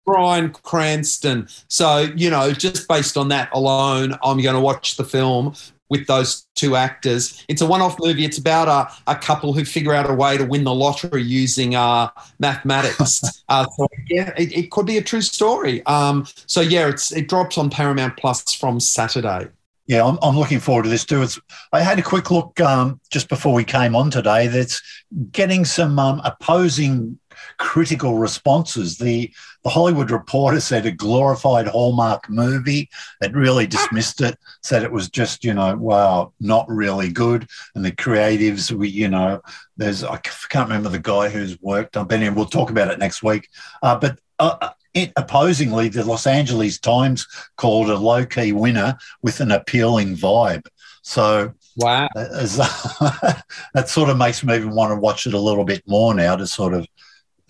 Bryan 0.07 0.51
Cranston. 0.51 1.49
So, 1.69 2.09
you 2.17 2.31
know, 2.31 2.53
just 2.53 2.89
based 2.89 3.17
on 3.17 3.29
that 3.29 3.51
alone, 3.53 4.15
I'm 4.23 4.41
going 4.41 4.55
to 4.55 4.61
watch 4.61 4.97
the 4.97 5.05
film 5.05 5.55
with 5.89 6.07
those 6.07 6.47
two 6.55 6.77
actors. 6.77 7.45
It's 7.49 7.61
a 7.61 7.67
one 7.67 7.81
off 7.81 7.97
movie. 8.01 8.25
It's 8.25 8.39
about 8.39 8.69
a, 8.69 9.11
a 9.11 9.17
couple 9.17 9.53
who 9.53 9.65
figure 9.65 9.93
out 9.93 10.09
a 10.09 10.15
way 10.15 10.37
to 10.37 10.45
win 10.45 10.65
the 10.65 10.75
lottery 10.75 11.23
using 11.23 11.75
uh, 11.75 12.11
mathematics. 12.39 13.23
uh, 13.49 13.67
so, 13.77 13.87
yeah, 14.09 14.33
it, 14.37 14.57
it, 14.57 14.71
could 14.71 14.87
be 14.87 14.97
a 14.97 15.03
true 15.03 15.21
story. 15.21 15.85
Um, 15.87 16.27
so, 16.47 16.61
yeah, 16.61 16.89
it's, 16.89 17.13
it 17.13 17.29
drops 17.29 17.59
on 17.59 17.71
Paramount 17.71 18.17
Plus 18.17 18.55
from 18.55 18.81
Saturday. 18.81 19.49
Yeah, 19.87 20.05
I'm, 20.05 20.19
I'm 20.23 20.37
looking 20.37 20.59
forward 20.59 20.83
to 20.85 20.89
this 20.89 21.05
too. 21.05 21.23
It's, 21.23 21.39
I 21.73 21.81
had 21.81 21.99
a 21.99 22.03
quick 22.03 22.33
look 22.33 22.61
um, 22.61 23.01
just 23.11 23.29
before 23.29 23.55
we 23.55 23.63
came 23.63 23.95
on 23.95 24.11
today. 24.11 24.49
That's 24.49 24.83
getting 25.31 25.65
some 25.65 25.99
um, 26.01 26.21
opposing 26.25 27.19
critical 27.59 28.19
responses. 28.19 28.99
The 28.99 29.33
the 29.65 29.71
Hollywood 29.71 30.11
Reporter 30.11 30.61
said 30.61 30.87
a 30.87 30.93
glorified 30.93 31.67
Hallmark 31.67 32.29
movie. 32.31 32.89
It 33.21 33.35
really 33.35 33.67
dismissed 33.67 34.21
it, 34.21 34.39
said 34.63 34.83
it 34.83 34.93
was 34.93 35.09
just 35.09 35.45
you 35.45 35.55
know 35.55 35.77
wow, 35.77 36.33
not 36.41 36.67
really 36.69 37.11
good. 37.11 37.49
And 37.75 37.85
the 37.85 37.93
creatives, 37.93 38.71
we 38.71 38.89
you 38.89 39.09
know, 39.09 39.41
there's 39.77 40.05
I 40.05 40.19
can't 40.19 40.69
remember 40.69 40.89
the 40.89 40.99
guy 40.99 41.29
who's 41.29 41.61
worked 41.61 41.97
on 41.97 42.07
Benny, 42.07 42.29
we'll 42.31 42.47
talk 42.47 42.71
about 42.71 42.91
it 42.91 42.99
next 42.99 43.23
week. 43.23 43.49
Uh, 43.83 43.99
but 43.99 44.19
uh, 44.39 44.71
it, 44.95 45.13
opposingly, 45.17 45.89
the 45.89 46.05
Los 46.05 46.27
Angeles 46.27 46.79
Times 46.79 47.27
called 47.57 47.91
a 47.91 47.97
low 47.97 48.25
key 48.25 48.53
winner 48.53 48.97
with 49.23 49.41
an 49.41 49.51
appealing 49.51 50.17
vibe. 50.17 50.67
So 51.03 51.53
wow, 51.77 52.09
that 52.15 53.85
sort 53.87 54.09
of 54.09 54.17
makes 54.17 54.43
me 54.43 54.57
even 54.57 54.75
want 54.75 54.91
to 54.91 54.97
watch 54.97 55.27
it 55.27 55.35
a 55.35 55.39
little 55.39 55.65
bit 55.65 55.83
more 55.87 56.15
now 56.15 56.35
to 56.37 56.47
sort 56.47 56.75
of 56.75 56.87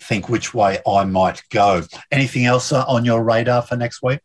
think 0.07 0.29
which 0.29 0.53
way 0.53 0.79
I 0.87 1.03
might 1.05 1.43
go. 1.51 1.83
Anything 2.11 2.45
else 2.45 2.71
uh, 2.71 2.85
on 2.87 3.05
your 3.05 3.23
radar 3.23 3.61
for 3.61 3.75
next 3.75 4.01
week? 4.01 4.19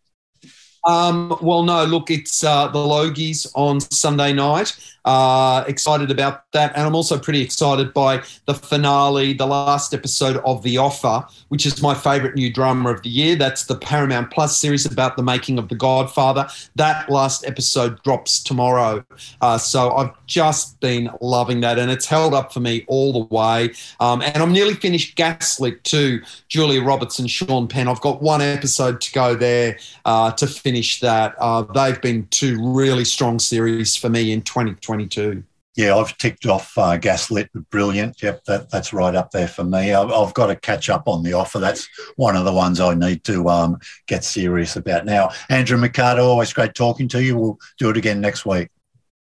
Um, 0.85 1.37
well, 1.41 1.63
no, 1.63 1.85
look, 1.85 2.11
it's 2.11 2.43
uh, 2.43 2.69
the 2.69 2.79
Logies 2.79 3.51
on 3.55 3.81
Sunday 3.81 4.33
night. 4.33 4.77
Uh, 5.05 5.65
excited 5.67 6.11
about 6.11 6.51
that. 6.53 6.73
And 6.77 6.87
I'm 6.87 6.95
also 6.95 7.19
pretty 7.19 7.43
excited 7.43 7.93
by 7.93 8.23
the 8.47 8.55
finale, 8.55 9.33
the 9.33 9.47
last 9.47 9.95
episode 9.95 10.37
of 10.45 10.63
The 10.63 10.79
Offer, 10.79 11.27
which 11.49 11.67
is 11.67 11.83
my 11.83 11.95
favorite 11.95 12.37
new 12.37 12.53
drama 12.53 12.91
of 12.91 13.03
the 13.03 13.11
year. 13.11 13.35
That's 13.35 13.67
the 13.67 13.77
Paramount 13.77 14.31
Plus 14.31 14.57
series 14.57 14.87
about 14.87 15.17
the 15.17 15.23
making 15.23 15.59
of 15.59 15.69
The 15.69 15.75
Godfather. 15.75 16.47
That 16.77 17.11
last 17.11 17.45
episode 17.47 18.01
drops 18.03 18.43
tomorrow. 18.43 19.05
Uh, 19.41 19.59
so 19.59 19.93
I've 19.93 20.13
just 20.27 20.79
been 20.81 21.11
loving 21.21 21.61
that. 21.63 21.79
And 21.79 21.91
it's 21.91 22.07
held 22.07 22.33
up 22.33 22.53
for 22.53 22.61
me 22.61 22.85
all 22.87 23.13
the 23.13 23.35
way. 23.35 23.73
Um, 23.99 24.23
and 24.23 24.37
I'm 24.37 24.53
nearly 24.53 24.75
finished 24.75 25.17
Gaslit 25.17 25.83
too, 25.83 26.23
Julia 26.49 26.83
Roberts 26.83 27.19
and 27.19 27.29
Sean 27.29 27.67
Penn. 27.67 27.89
I've 27.89 28.01
got 28.01 28.23
one 28.23 28.41
episode 28.41 29.01
to 29.01 29.13
go 29.13 29.35
there 29.35 29.79
uh, 30.05 30.31
to 30.33 30.47
finish 30.47 30.72
that. 31.01 31.35
Uh, 31.39 31.63
they've 31.63 32.01
been 32.01 32.27
two 32.29 32.73
really 32.73 33.05
strong 33.05 33.39
series 33.39 33.97
for 33.97 34.09
me 34.09 34.33
in 34.33 34.43
2022. 34.43 35.45
Yeah, 35.75 35.97
I've 35.97 36.17
ticked 36.19 36.45
off 36.45 36.77
uh, 36.77 36.99
Gaslit, 36.99 37.49
brilliant. 37.71 38.23
Yep, 38.23 38.45
that, 38.45 38.71
that's 38.71 38.93
right 38.93 39.15
up 39.15 39.31
there 39.31 39.49
for 39.49 39.65
me. 39.65 39.95
I've, 39.95 40.11
I've, 40.11 40.35
got 40.35 40.49
to 40.49 40.57
catch 40.57 40.91
up 40.91 41.09
on 41.09 41.23
the 41.23 41.33
offer. 41.33 41.59
That's 41.59 41.89
one 42.17 42.37
of 42.37 42.45
the 42.45 42.53
ones 42.53 42.79
I 42.79 42.93
need 42.95 43.25
to 43.25 43.49
um, 43.49 43.79
get 44.07 44.23
serious 44.23 44.77
about 44.77 45.07
now. 45.07 45.31
Andrew 45.49 45.79
Mercado, 45.79 46.27
always 46.27 46.53
great 46.53 46.75
talking 46.75 47.09
to 47.09 47.23
you. 47.23 47.39
We'll 47.39 47.59
do 47.79 47.89
it 47.89 47.97
again 47.97 48.21
next 48.21 48.45
week. 48.45 48.69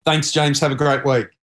Thanks, 0.06 0.32
James. 0.32 0.60
Have 0.60 0.72
a 0.72 0.76
great 0.76 1.06
week. 1.06 1.28